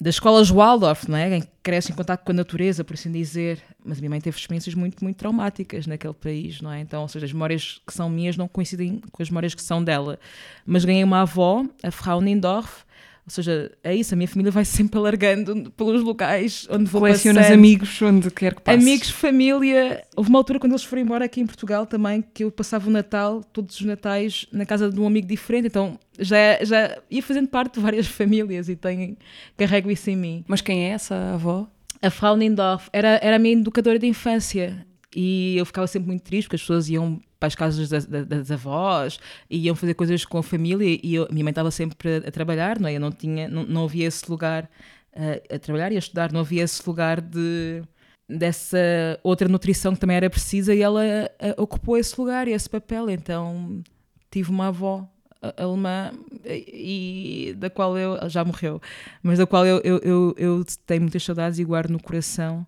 [0.00, 1.36] das escolas Waldorf, não é?
[1.36, 3.62] Em que cresce em contato com a natureza, por assim dizer.
[3.84, 6.80] Mas a minha mãe teve experiências muito, muito traumáticas naquele país, não é?
[6.80, 9.82] Então, ou seja, as memórias que são minhas não coincidem com as memórias que são
[9.82, 10.18] dela.
[10.66, 12.84] Mas ganhei uma avó, a Frau Nindorf,
[13.24, 17.44] ou seja, é isso, a minha família vai sempre alargando pelos locais onde vou Colecionas
[17.44, 17.54] passando.
[17.54, 18.82] amigos onde quer que passes.
[18.82, 20.02] Amigos, família.
[20.16, 22.90] Houve uma altura quando eles foram embora aqui em Portugal também que eu passava o
[22.90, 25.68] Natal, todos os Natais, na casa de um amigo diferente.
[25.68, 29.16] Então já, já ia fazendo parte de várias famílias e tenho,
[29.56, 30.44] carrego isso em mim.
[30.48, 31.68] Mas quem é essa avó?
[32.02, 34.84] A Frau Nindorf era, era a minha educadora de infância
[35.14, 38.50] e eu ficava sempre muito triste porque as pessoas iam para as casas das, das,
[38.50, 39.18] avós
[39.50, 42.30] iam fazer coisas com a família e eu- a minha mãe estava sempre a, a
[42.30, 42.94] trabalhar, não é?
[42.96, 44.70] Eu não, tinha, não, não havia esse lugar
[45.14, 47.82] uh, a trabalhar e a estudar, não havia esse lugar de
[48.28, 48.78] dessa
[49.22, 53.10] outra nutrição que também era precisa e ela uh, ocupou esse lugar e esse papel,
[53.10, 53.82] então
[54.30, 55.06] tive uma avó
[55.42, 56.12] a- alemã
[56.46, 58.80] e da qual eu já morreu,
[59.22, 62.66] mas da qual eu, eu, eu, eu tenho muitas saudades e guardo no coração.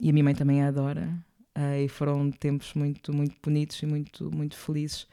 [0.00, 1.08] E a minha mãe também a adora
[1.60, 5.08] Ah, e foram tempos muito muito bonitos e muito muito felizes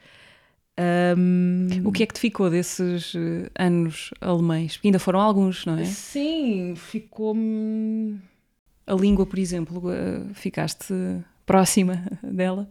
[0.78, 4.74] Ahm, O que é que te ficou desses eh, anos alemães?
[4.76, 5.84] Porque ainda foram alguns, não é?
[5.84, 8.20] sim ficou-me
[8.86, 10.94] A língua, por exemplo, eh, ficaste
[11.46, 12.68] próxima dela?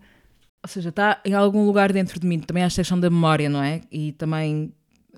[0.63, 2.39] ou seja, está em algum lugar dentro de mim.
[2.39, 3.81] Também há a questão da memória, não é?
[3.91, 4.73] E também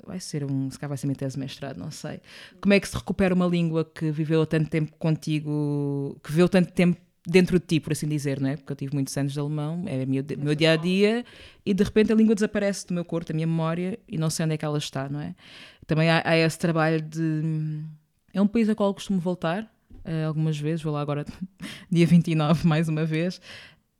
[0.05, 2.19] vai ser um, se calhar vai ser minha tese de mestrado, não sei.
[2.61, 6.71] Como é que se recupera uma língua que viveu tanto tempo contigo, que viveu tanto
[6.73, 8.55] tempo dentro de ti, por assim dizer, não é?
[8.55, 11.25] Porque eu tive muitos anos de alemão, é o meu, meu dia a dia,
[11.65, 14.45] e de repente a língua desaparece do meu corpo, da minha memória, e não sei
[14.45, 15.35] onde é que ela está, não é?
[15.85, 17.83] Também há, há esse trabalho de.
[18.33, 19.69] É um país a qual eu costumo voltar,
[20.05, 21.25] eh, algumas vezes, vou lá agora
[21.91, 23.41] dia 29 mais uma vez,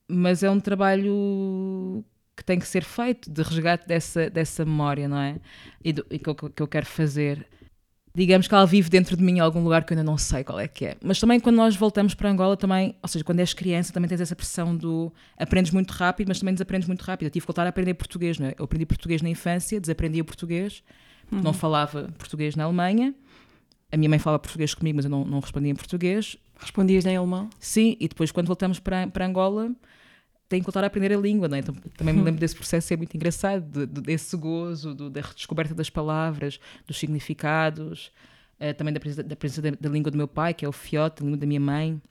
[0.07, 2.05] mas é um trabalho
[2.35, 5.37] que tem que ser feito de resgate dessa, dessa memória, não é?
[5.83, 7.45] E, do, e que, eu, que eu quero fazer.
[8.17, 10.43] Digamos que ela vive dentro de mim em algum lugar que eu ainda não sei
[10.43, 10.97] qual é que é.
[11.03, 14.19] Mas também quando nós voltamos para Angola, também, ou seja, quando és criança, também tens
[14.19, 17.27] essa pressão do aprendes muito rápido, mas também desaprendes muito rápido.
[17.27, 18.55] Eu tive que voltar a aprender português, não é?
[18.57, 20.81] Eu aprendi português na infância, desaprendi o português,
[21.29, 23.13] porque não falava português na Alemanha.
[23.91, 26.37] A minha mãe falava português comigo, mas eu não, não respondia em português.
[26.59, 27.51] Respondias em alemão?
[27.59, 29.69] Sim, e depois quando voltamos para, para Angola
[30.49, 31.59] tenho que voltar a aprender a língua, não é?
[31.59, 35.21] Então, também me lembro desse processo, é muito engraçado, de- de- desse gozo, do- da
[35.21, 38.11] redescoberta das palavras, dos significados,
[38.59, 40.71] eh, também da presença, da, presença da, da língua do meu pai, que é o
[40.71, 42.01] fiote, a língua da minha mãe,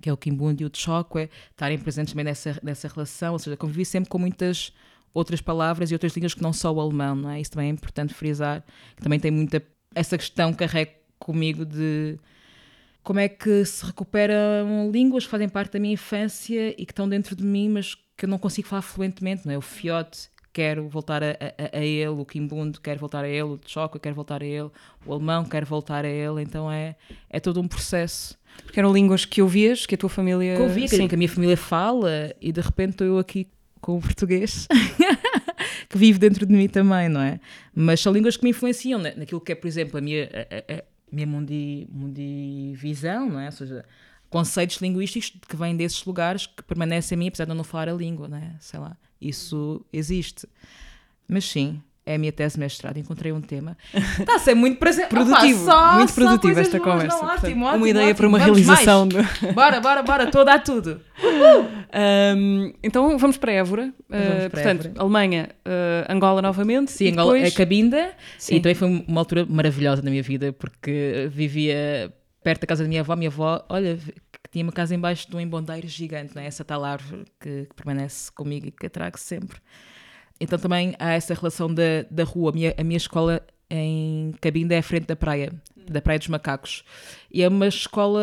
[0.00, 3.56] que é o Kimbundo e o Tchokwe, estarem presentes também nessa, nessa relação, ou seja,
[3.56, 4.72] convivi sempre com muitas
[5.12, 7.40] outras palavras e outras línguas que não só o alemão, não é?
[7.40, 8.64] Isso também é importante frisar,
[8.96, 9.62] que também tem muita
[9.94, 12.18] essa questão que carrego comigo de
[13.04, 17.08] como é que se recuperam línguas que fazem parte da minha infância e que estão
[17.08, 19.58] dentro de mim, mas que eu não consigo falar fluentemente, não é?
[19.58, 23.60] O fiote, quero voltar a, a, a ele, o quimbundo, quero voltar a ele, o
[23.66, 24.70] choco, quero voltar a ele,
[25.04, 26.96] o alemão, quero voltar a ele, então é,
[27.28, 28.38] é todo um processo.
[28.64, 30.56] Porque eram línguas que ouvias, que a tua família...
[30.56, 31.06] Que vi, Sim.
[31.08, 33.48] que a minha família fala e de repente estou eu aqui
[33.80, 34.66] com o português,
[35.90, 37.38] que vive dentro de mim também, não é?
[37.74, 40.24] Mas são línguas que me influenciam na- naquilo que é, por exemplo, a minha,
[40.68, 43.46] a minha mundi, mundivisão, não é?
[43.46, 43.84] Ou seja,
[44.30, 47.88] conceitos linguísticos que vêm desses lugares que permanecem em mim, apesar de eu não falar
[47.88, 48.56] a língua, não é?
[48.60, 50.48] Sei lá, isso existe.
[51.28, 53.76] Mas sim, é a minha tese de mestrado, encontrei um tema.
[54.18, 55.08] Está a ser muito prazer.
[55.08, 57.16] Produtivo, Opa, só- muito só produtiva esta boas, conversa.
[57.16, 58.54] não, Portanto, ótimo, uma ótimo, ideia para uma ótimo.
[58.54, 59.08] Vamos realização.
[59.08, 61.00] de- Bora, bora, bora, estou a dar tudo.
[62.36, 63.92] Um, então vamos para Évora.
[64.08, 65.00] Uh, para portanto, Évora.
[65.00, 66.90] Alemanha, uh, Angola novamente.
[66.92, 67.54] Sim, e Angola, depois...
[67.54, 68.10] a Cabinda.
[68.38, 68.56] Sim.
[68.56, 72.88] E também foi uma altura maravilhosa na minha vida, porque vivia perto da casa da
[72.88, 73.16] minha avó.
[73.16, 76.46] Minha avó, olha, que tinha uma casa embaixo de um embondeiro gigante, não é?
[76.46, 79.56] essa tal árvore que, que permanece comigo e que a trago sempre.
[80.40, 82.50] Então também há essa relação da, da rua.
[82.50, 85.52] A minha, a minha escola em Cabinda é à frente da praia,
[85.90, 86.84] da Praia dos Macacos.
[87.32, 88.22] E é uma escola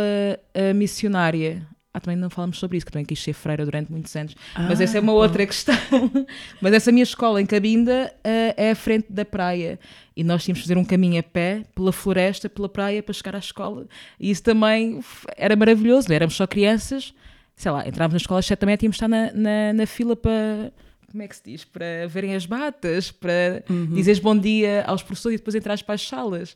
[0.54, 1.68] ah, missionária.
[1.94, 4.34] Ah, também não falamos sobre isso, que também quis ser freira durante muitos anos.
[4.56, 5.76] Mas essa é uma outra questão.
[6.62, 9.80] Mas essa minha escola em Cabinda ah, é à frente da praia.
[10.16, 13.36] E nós tínhamos de fazer um caminho a pé, pela floresta, pela praia, para chegar
[13.36, 13.88] à escola.
[14.20, 15.02] E isso também
[15.36, 16.12] era maravilhoso.
[16.12, 17.14] Éramos só crianças.
[17.56, 19.86] Sei lá, entrávamos na escola às sete da manhã, tínhamos de estar na, na, na
[19.86, 20.72] fila para...
[21.12, 21.66] Como é que se diz?
[21.66, 26.08] Para verem as batas, para dizeres bom dia aos professores e depois entrares para as
[26.08, 26.56] salas.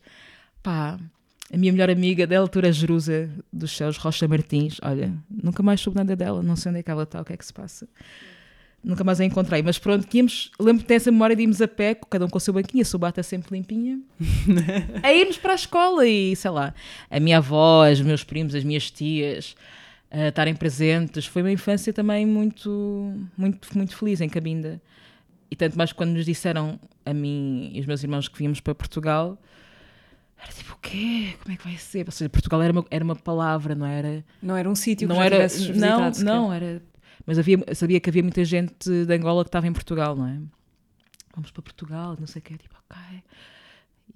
[0.64, 0.98] Pá,
[1.54, 5.98] a minha melhor amiga da altura, Jerusa dos Céus, Rocha Martins, olha, nunca mais soube
[5.98, 7.88] nada dela, não sei onde é que ela está, o que é que se passa.
[8.82, 12.26] Nunca mais a encontrei, mas pronto, íamos, lembro-me dessa memória de irmos a pé, cada
[12.26, 14.00] um com o seu banquinho, a sua bata sempre limpinha,
[15.04, 16.74] a irmos para a escola e sei lá,
[17.10, 19.56] a minha avó, os meus primos, as minhas tias,
[20.12, 21.26] a estarem presentes.
[21.26, 24.82] Foi uma infância também muito, muito, muito feliz em Cabinda.
[25.50, 28.74] E tanto mais quando nos disseram a mim e os meus irmãos que vínhamos para
[28.74, 29.40] Portugal,
[30.38, 31.36] era tipo, o quê?
[31.42, 32.06] Como é que vai ser?
[32.06, 34.24] Ou seja, Portugal era uma, era uma palavra, não era.
[34.42, 35.36] Não era um sítio que não era.
[35.36, 36.82] tivesses visitado Não, não, era.
[37.26, 40.40] Mas havia, sabia que havia muita gente de Angola que estava em Portugal, não é?
[41.34, 42.58] Vamos para Portugal, não sei o quê.
[42.58, 43.24] Tipo, ok.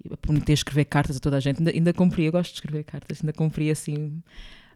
[0.04, 1.58] E prometi escrever cartas a toda a gente.
[1.58, 4.22] Ainda, ainda cumpri, eu gosto de escrever cartas, ainda cumpri assim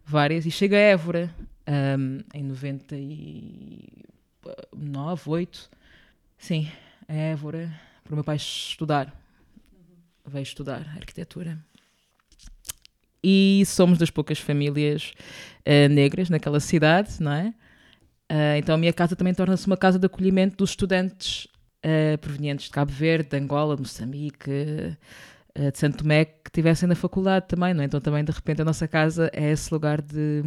[0.05, 0.45] várias.
[0.47, 1.33] E chego a Évora
[1.67, 5.71] ahm, em 99, 8.
[6.39, 6.71] Sim,
[7.09, 9.15] a Évora, para o meu pai estudar.
[10.27, 11.59] Veio estudar arquitetura.
[13.23, 15.13] E somos das poucas famílias
[15.65, 17.55] ah, negras naquela cidade, não é?
[18.29, 21.49] Ah, então a minha casa também torna-se uma casa de acolhimento dos estudantes
[21.83, 24.97] ah, provenientes de Cabo Verde, de Angola, de Moçambique,
[25.71, 27.87] de Santo Tomé, que estivessem na faculdade também, não é?
[27.87, 30.43] Então também de repente a nossa casa é esse lugar de,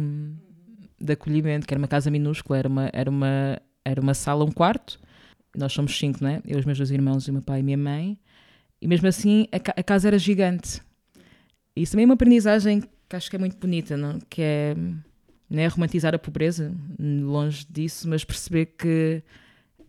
[1.00, 4.52] de acolhimento, que era uma casa minúscula, era uma, era uma, era uma sala, um
[4.52, 5.00] quarto,
[5.56, 6.42] nós somos cinco, não é?
[6.46, 8.18] Eu, os meus dois irmãos, o meu pai e a minha mãe,
[8.80, 10.80] e mesmo assim a, a casa era gigante.
[11.74, 14.18] E isso também é uma aprendizagem que acho que é muito bonita, não?
[14.28, 14.74] que é
[15.50, 19.22] não é romantizar a pobreza, longe disso, mas perceber que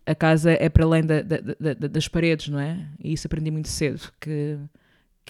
[0.06, 2.88] a casa é para além da- da- da- das paredes, não é?
[2.98, 4.56] E isso aprendi muito cedo, que,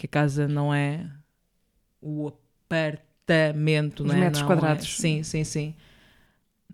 [0.01, 1.07] que a casa não é
[2.01, 4.20] o apartamento, Os não é?
[4.20, 4.86] metros Não quadrados.
[4.86, 5.03] É.
[5.03, 5.74] Sim, sim, sim.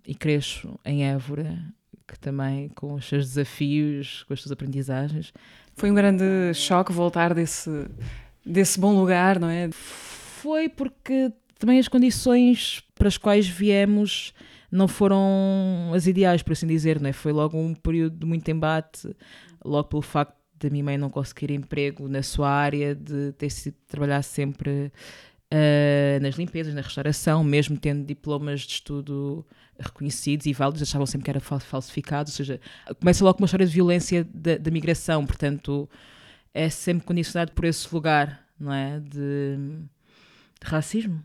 [0.06, 1.58] E cresço em Évora,
[2.06, 5.32] que também com os seus desafios, com as suas aprendizagens,
[5.74, 7.68] Foi um grande choque voltar desse,
[8.44, 9.68] desse bom lugar, não é?
[9.72, 14.32] Foi porque também as condições para as quais viemos
[14.70, 17.12] não foram as ideais, por assim dizer, não é?
[17.12, 19.14] Foi logo um período de muito embate,
[19.64, 23.76] logo pelo facto da minha mãe não conseguir emprego na sua área, de ter sido
[23.86, 24.92] trabalhar sempre
[25.50, 29.46] ah, nas limpezas, na restauração, mesmo tendo diplomas de estudo
[29.78, 32.60] reconhecidos e válidos, achavam sempre que era fal- falsificado, ou seja,
[32.98, 35.88] começa logo com uma história de violência da, da migração, portanto
[36.54, 38.98] é sempre condicionado por esse lugar, não é?
[39.00, 39.58] De,
[40.60, 41.22] de racismo.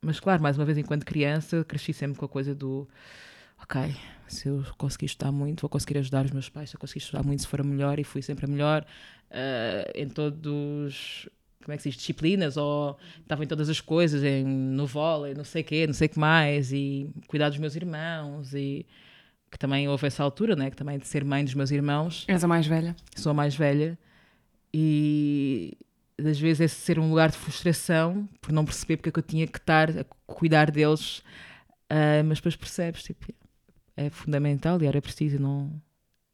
[0.00, 2.88] Mas claro, mais uma vez, enquanto criança, cresci sempre com a coisa do
[3.62, 3.94] ok,
[4.28, 7.22] se eu conseguir estudar muito, vou conseguir ajudar os meus pais, se eu conseguir estudar
[7.22, 8.84] muito, se for a melhor, e fui sempre a melhor
[9.30, 11.28] ah, em todos
[11.62, 15.32] como é que se diz, disciplinas, ou estava em todas as coisas, em, no vôlei,
[15.32, 18.84] não sei o quê, não sei o que mais, e cuidar dos meus irmãos, e
[19.48, 22.42] que também houve essa altura, né, que também de ser mãe dos meus irmãos, És
[22.42, 22.96] a mais velha.
[23.14, 23.96] sou a mais velha
[24.74, 25.76] e
[26.18, 29.22] às vezes esse ser um lugar de frustração por não perceber porque é que eu
[29.22, 31.22] tinha que estar a cuidar deles,
[31.90, 33.32] ah, mas depois percebes, tipo,
[33.96, 35.70] é fundamental e era preciso, não...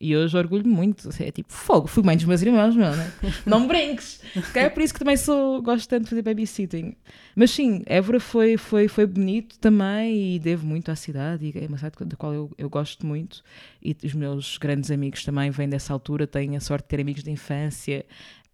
[0.01, 3.13] E hoje orgulho muito, é tipo, fogo, fui mãe dos meus irmãos, meu, né?
[3.45, 4.23] não me brinques.
[4.53, 6.95] Que É por isso que também sou, gosto tanto de fazer babysitting.
[7.35, 11.67] Mas sim, Évora foi, foi, foi bonito também e devo muito à cidade, e é
[11.67, 13.43] uma cidade da qual eu, eu gosto muito.
[13.83, 17.25] E os meus grandes amigos também vêm dessa altura, tenho a sorte de ter amigos
[17.25, 18.07] de infância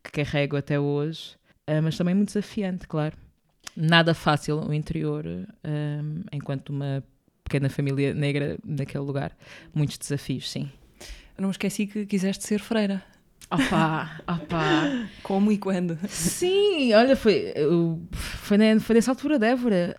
[0.02, 1.36] que carrego até hoje,
[1.66, 3.16] Ah, mas também muito desafiante, claro.
[3.76, 5.26] Nada fácil o interior,
[5.62, 6.02] ah,
[6.32, 7.04] enquanto uma
[7.44, 9.36] pequena família negra naquele lugar.
[9.74, 10.70] Muitos desafios, sim.
[11.36, 13.02] Eu não me esqueci que quiseste ser freira.
[13.50, 15.06] Opá, opá.
[15.22, 15.98] Como e quando?
[16.08, 17.52] Sim, olha, foi,
[18.12, 19.96] foi, foi nessa altura de Évora.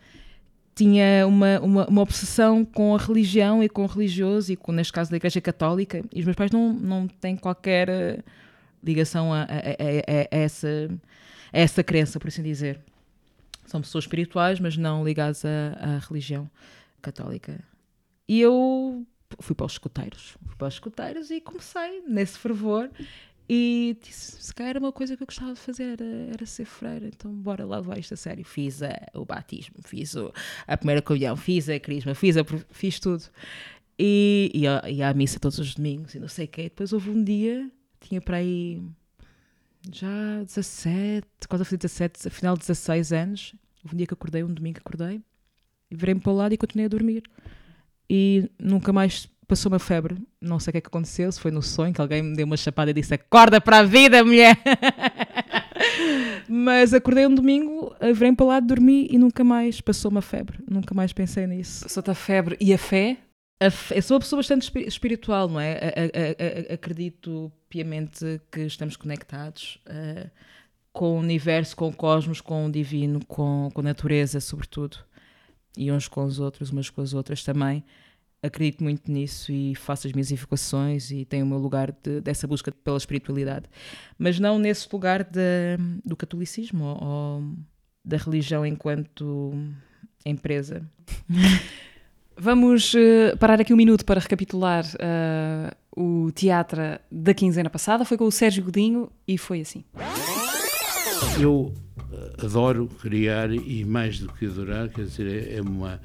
[0.73, 4.91] Tinha uma, uma, uma obsessão com a religião e com o religioso, e com, neste
[4.91, 6.01] caso da Igreja Católica.
[6.13, 8.19] E os meus pais não, não têm qualquer eh,
[8.83, 10.67] ligação a, a- a- a- essa,
[11.53, 12.79] a essa crença, por assim dizer.
[13.65, 16.49] São pessoas espirituais, mas não ligadas à religião
[17.05, 17.63] católica.
[18.27, 19.05] E eu
[19.39, 20.35] fui para os escuteiros.
[20.45, 22.89] Fui para os escuteiros e comecei nesse fervor.
[23.47, 26.65] E disse, se calhar era uma coisa que eu gostava de fazer, era, era ser
[26.65, 28.43] freira, então bora lá levar isto a sério.
[28.43, 30.33] Fiz a- o batismo, fiz o-
[30.65, 33.23] a primeira comunhão, fiz a crisma, fiz, a, fiz tudo.
[33.99, 36.63] E ia, ia à missa todos os domingos e não sei o quê.
[36.63, 37.69] Depois houve um dia,
[38.01, 38.81] tinha para aí
[39.91, 43.53] já 17, quase a fazer 17, afinal 16 anos.
[43.83, 45.21] Houve um dia que acordei, um domingo que acordei, e
[45.95, 47.23] virei-me para o lado e continuei a dormir.
[48.09, 50.15] E nunca mais passou uma febre.
[50.41, 52.45] Não sei o que é que aconteceu, se foi no sonho que alguém me deu
[52.45, 54.57] uma chapada e disse: Acorda para a vida, mulher!
[56.47, 60.59] Mas acordei um domingo, virei-me para o lado, dormi e nunca mais passou uma febre.
[60.69, 61.83] Nunca mais pensei nisso.
[61.83, 63.17] Passou-te a febre e a fé?
[63.59, 65.73] A fe- Eu sou uma pessoa bastante espi- espiritual, não é?
[65.73, 70.27] A- a- a- acredito piamente que estamos conectados eh,
[70.91, 74.97] com o universo, com o cosmos, com o divino, com, com a natureza, sobretudo.
[75.77, 77.83] E uns com os outros, umas com as outras também.
[78.43, 82.45] Acredito muito nisso e faço as minhas evocações e tenho o meu lugar de- dessa
[82.45, 83.65] busca pela espiritualidade.
[84.19, 87.43] Mas não nesse lugar de- do catolicismo ou, ou
[88.03, 89.51] da religião enquanto
[90.25, 90.87] empresa.
[92.37, 98.03] Vamos eh, parar aqui um minuto para recapitular eh, o teatro da quinzena passada.
[98.03, 99.85] Foi com o Sérgio Godinho e foi assim.
[101.39, 101.73] Eu
[102.43, 105.99] adoro criar e mais do que adorar, quer dizer, é- é, uma,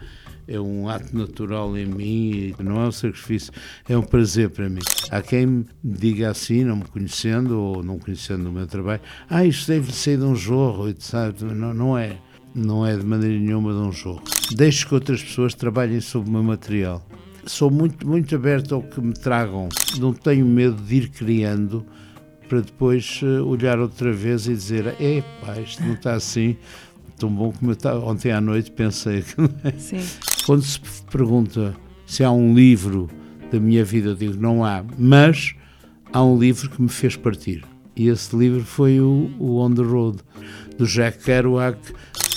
[0.47, 3.53] é um ato natural em mim, e não é um sacrifício,
[3.89, 4.81] é um prazer para mim.
[5.11, 9.45] Há quem me diga assim, não me conhecendo ou não conhecendo o meu trabalho, ah,
[9.45, 11.41] isto deve ser de um jorro, etc.
[11.55, 12.19] Não, não é.
[12.53, 14.23] Não é de maneira nenhuma de um jorro.
[14.57, 17.07] Deixo que outras pessoas trabalhem sobre o meu material.
[17.47, 19.69] Sou muito, muito aberto ao que me tragam.
[19.99, 21.87] Não tenho medo de ir criando
[22.51, 26.57] para depois eh, olhar outra vez e dizer: epá, isto não está assim
[27.17, 28.05] tão bom como eu estava.
[28.05, 29.81] Ontem à noite pensei que.
[29.81, 30.05] Sim.
[30.45, 30.81] Quando se
[31.11, 33.09] pergunta se há um livro
[33.53, 35.55] da minha vida, eu digo: não há, mas
[36.13, 37.65] há um livro que me fez partir.
[37.95, 40.19] E esse livro foi o, o On the Road,
[40.77, 41.79] do Jack Kerouac.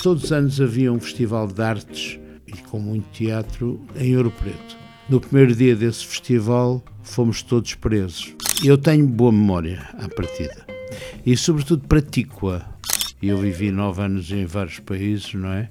[0.00, 4.83] Todos os anos havia um festival de artes e com muito teatro em Ouro Preto.
[5.08, 8.34] No primeiro dia desse festival fomos todos presos.
[8.64, 10.64] Eu tenho boa memória à partida
[11.26, 12.62] e, sobretudo, pratico-a.
[13.22, 15.68] Eu vivi nove anos em vários países, não é?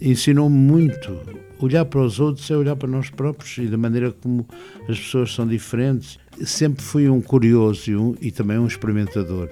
[0.00, 1.18] Ensinou-me muito.
[1.58, 4.46] Olhar para os outros é olhar para nós próprios e da maneira como
[4.88, 6.18] as pessoas são diferentes.
[6.44, 9.48] Sempre fui um curioso e, um- e também um experimentador.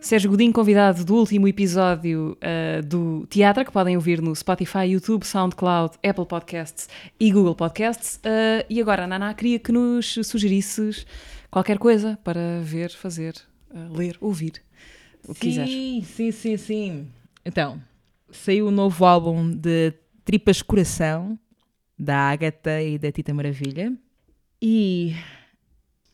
[0.00, 5.24] Sérgio Godinho, convidado do último episódio uh, do Teatro, que podem ouvir no Spotify, YouTube,
[5.24, 6.88] SoundCloud, Apple Podcasts
[7.20, 8.16] e Google Podcasts.
[8.16, 11.06] Uh, e agora, Naná, queria que nos sugerisses
[11.50, 13.34] qualquer coisa para ver, fazer,
[13.70, 14.62] uh, ler, ouvir,
[15.28, 15.70] o que quiseres.
[15.70, 17.08] Sim, sim, sim, sim.
[17.44, 17.80] Então,
[18.30, 19.92] saiu o novo álbum de
[20.24, 21.38] Tripas Coração,
[21.98, 23.92] da Ágata e da Tita Maravilha.
[24.62, 25.14] E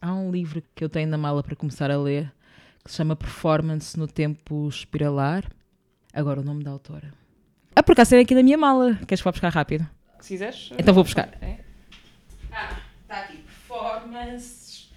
[0.00, 2.32] há um livro que eu tenho na mala para começar a ler,
[2.86, 5.50] que se chama Performance no Tempo Espiralar.
[6.12, 7.12] Agora o nome da autora.
[7.74, 8.94] Ah, por acaso tem aqui na minha mala.
[9.06, 9.86] Queres que vá buscar rápido?
[10.20, 10.70] Se quiseres.
[10.78, 11.36] Então vou buscar.
[11.42, 11.58] É.
[12.52, 13.38] Ah, está aqui.
[13.38, 14.88] Performance.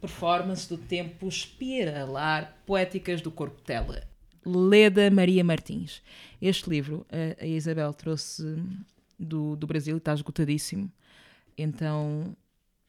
[0.00, 2.52] Performance do tempo espiralar.
[2.66, 4.02] Poéticas do corpo tela.
[4.44, 6.02] Leda Maria Martins.
[6.42, 8.42] Este livro a, a Isabel trouxe
[9.18, 10.90] do, do Brasil e está esgotadíssimo.
[11.56, 12.36] Então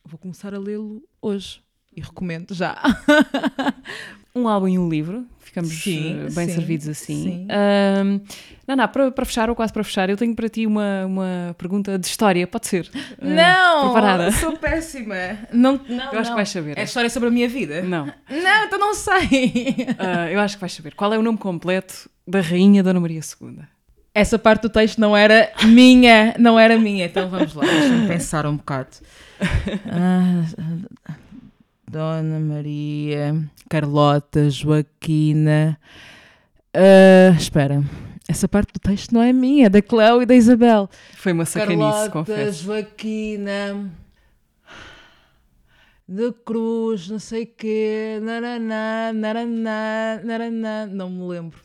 [0.03, 1.61] vou começar a lê-lo hoje.
[1.97, 2.77] E recomendo já.
[4.35, 7.23] Um álbum e um livro, ficamos Sim, uh, bem sim, servidos assim.
[7.23, 7.47] sim.
[7.49, 8.19] Ahm,
[8.67, 11.97] Naná, para, para fechar, ou quase para fechar, eu tenho para ti uma, uma pergunta
[11.97, 12.87] de história, pode ser?
[13.19, 13.85] Uh, não!
[13.85, 14.31] Preparada?
[14.33, 15.15] Sou péssima.
[15.51, 16.35] Não, não, Eu acho que não.
[16.35, 16.77] vais saber.
[16.77, 17.81] É história sobre a minha vida?
[17.81, 18.05] Não.
[18.29, 19.75] Não, então não sei.
[19.97, 20.93] Ah, eu acho que vais saber.
[20.93, 23.57] Qual é o nome completo da Rainha Dona Maria II?
[24.13, 27.05] Essa parte do texto não era minha, não era minha.
[27.05, 28.89] Então vamos lá, deixa-me pensar um bocado.
[29.89, 30.43] Ah,
[31.97, 33.35] Dona Maria,
[33.67, 35.79] Carlota, Joaquina.
[36.71, 37.83] Ah, espera,
[38.29, 40.87] essa parte do texto não é minha, é da Cléo e da Isabel.
[41.15, 42.65] Foi uma sacanice, Carlota, confesso.
[42.65, 43.89] Joaquina.
[46.09, 51.59] De cruz, não sei quê, naraná, naraná, naraná, não me lembro.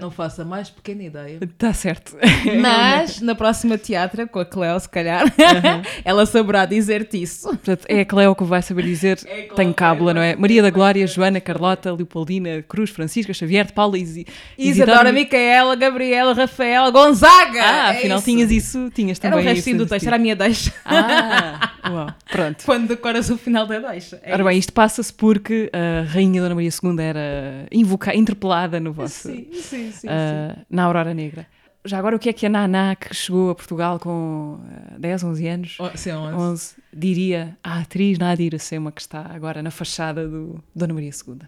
[0.00, 1.38] Não faço a mais pequena ideia.
[1.42, 2.16] Está certo.
[2.60, 5.24] Mas na próxima teatra, com a Cleo, se calhar,
[6.04, 7.48] ela saberá dizer-te isso.
[7.48, 9.18] Portanto, é a Cleo que vai saber dizer.
[9.28, 10.34] É que cábula, não é?
[10.36, 10.70] Maria da.
[10.70, 14.26] Glória, Joana, Carlota, Leopoldina, Cruz, Francisca, Xavier, de Paula, Isi,
[14.56, 17.60] Isadora, Micaela, Gabriela, Rafaela, Gonzaga!
[17.62, 18.24] Ah, É afinal isso.
[18.26, 20.72] tinhas isso, tinhas Era também o restinho do texto, era a minha deixa.
[20.84, 22.64] Ah, uau, pronto.
[22.64, 24.20] Quando decoras o final da deixa.
[24.22, 28.92] É Ora bem, isto passa-se porque a Rainha Dona Maria II era invoca interpelada no
[28.92, 30.06] vosso, Sim, sim, sim.
[30.08, 31.46] ah, na Aurora Negra.
[31.84, 34.60] Já agora, o que é que a Naná, que chegou a Portugal com
[34.92, 35.82] ah, 10, 11 anos, sim.
[35.82, 36.34] Oh, sim, onde?
[36.36, 41.38] 11, diria à atriz Nádia Iracema, que está agora na fachada do Dona Maria II?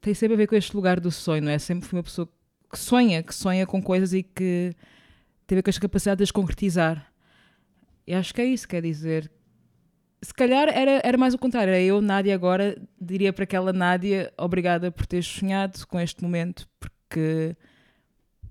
[0.00, 1.58] Tem sempre a ver com este lugar do sonho, não é?
[1.58, 2.28] Sempre fui uma pessoa
[2.70, 4.74] que sonha, que sonha com coisas e que
[5.46, 7.10] teve com as capacidades de as concretizar.
[8.06, 9.30] E acho que é isso, quer dizer.
[10.24, 14.90] Se calhar era, era mais o contrário, eu, Nádia, agora diria para aquela Nádia, obrigada
[14.90, 17.54] por teres sonhado com este momento, porque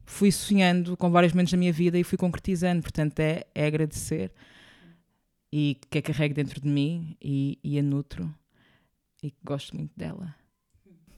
[0.06, 4.32] fui sonhando com vários momentos da minha vida e fui concretizando, portanto é, é agradecer
[5.52, 8.32] e que a carrego dentro de mim e, e a nutro
[9.24, 10.36] e gosto muito dela.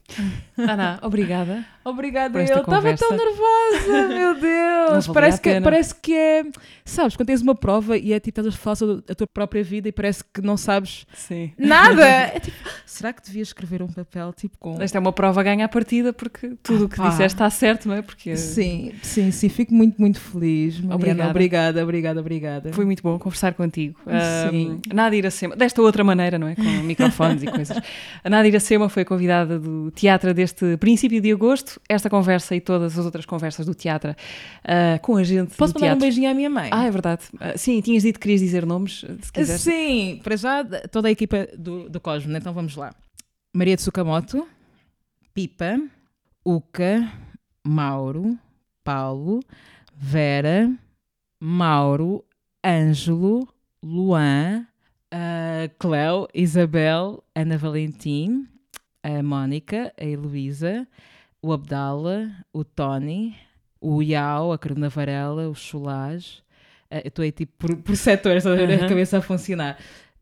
[0.56, 1.64] Naná, obrigada.
[1.84, 5.06] Obrigada, eu estava tão nervosa, meu Deus.
[5.08, 5.62] parece, a que, pena.
[5.64, 6.44] parece que é.
[6.84, 9.62] Sabes, quando tens uma prova e é tipo, estás a falar sobre a tua própria
[9.62, 11.52] vida e parece que não sabes Sim.
[11.58, 12.04] nada.
[12.36, 14.80] É tipo, será que devia escrever um papel tipo com.
[14.82, 17.08] Esta é uma prova ganha à partida porque tudo o que Ah, pá.
[17.10, 18.02] disseste está certo, não é?
[18.02, 20.80] Porque Sim, sim, sim, fico muito, muito feliz.
[20.80, 20.94] Mariana.
[20.96, 21.30] Obrigada.
[21.30, 22.72] obrigada, obrigada, obrigada.
[22.72, 23.98] foi muito bom conversar contigo.
[24.50, 24.80] Sim.
[24.90, 26.54] Um, Nádia Iracema, desta outra maneira, não é?
[26.56, 27.76] Com microfones e coisas.
[28.24, 31.80] A Nádia Iracema foi convidada do teatro deste princípio de agosto.
[31.88, 34.14] Esta conversa e todas as outras conversas do teatro
[34.64, 36.00] ah, com a gente Posso mandar um teatro.
[36.00, 36.70] beijinho à minha mãe?
[36.72, 37.22] Ah, é verdade.
[37.40, 39.60] Ah, sim, tinhas dito que querias dizer nomes, se quiseres.
[39.62, 42.38] Sim, para já toda a equipa do, do Cosmo, né?
[42.38, 42.94] então vamos lá.
[43.52, 44.46] Maria de Sukamoto,
[45.34, 45.80] Pipa,
[46.44, 47.10] Uca,
[47.66, 48.38] Mauro,
[48.84, 49.40] Paulo,
[49.96, 50.70] Vera,
[51.40, 52.22] Mauro,
[52.64, 53.48] Ângelo,
[53.82, 54.66] Luan,
[55.10, 58.46] a Cleo, Isabel, Ana Valentim,
[59.06, 60.86] a Mónica, a Heloísa,
[61.42, 63.36] o Abdala, o Tony,
[63.80, 66.42] o Iau, a Carolina Varela, o Cholage.
[66.90, 69.78] Eh, eu estou aí tipo por, por setores, a ver a cabeça a funcionar.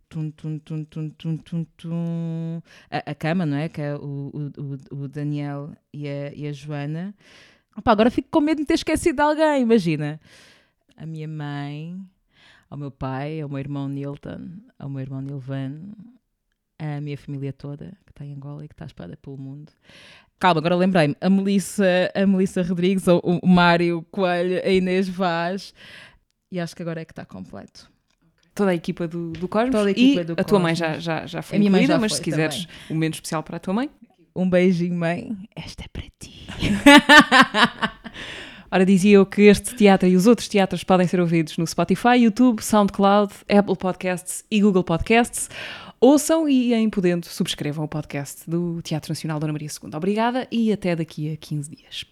[0.09, 2.63] Tum, tum, tum, tum, tum, tum, tum.
[2.91, 3.69] A, a cama, não é?
[3.69, 7.15] Que é o, o, o- o Daniel e a, e a Joana.
[7.77, 10.21] Opa, agora fico com medo de ter esquecido de alguém, imagina.
[10.97, 11.99] A minha mãe,
[12.71, 15.81] ao meu pai, ao meu irmão Nilton, ao meu irmão Nilvan,
[16.79, 19.73] a minha família toda que está em Angola e que está espalhada pelo mundo.
[20.39, 21.17] Calma, agora lembrei-me.
[21.21, 25.73] A Melissa, a Melissa Rodrigues, o, o Mário Coelho, a Inês Vaz.
[26.51, 27.91] E acho que agora é que está completo.
[28.55, 29.73] Toda a equipa do, do Cosmos.
[29.73, 31.03] Toda a equipa e do a tua mãe Cosmos.
[31.03, 33.43] já, já, já foi A minha mãe incluída, mas foi se quiseres um momento especial
[33.43, 33.91] para a tua mãe.
[34.37, 35.37] Um beijinho, mãe.
[35.55, 36.47] Esta é para ti.
[38.71, 42.17] Ora, dizia eu que este teatro e os outros teatros podem ser ouvidos no Spotify,
[42.19, 45.49] YouTube, SoundCloud, Apple Podcasts e Google Podcasts.
[46.05, 49.89] Ouçam e, em podendo, subscrevam o podcast do Teatro Nacional Dona Maria II.
[49.97, 52.05] Obrigada e até daqui a 15 dias.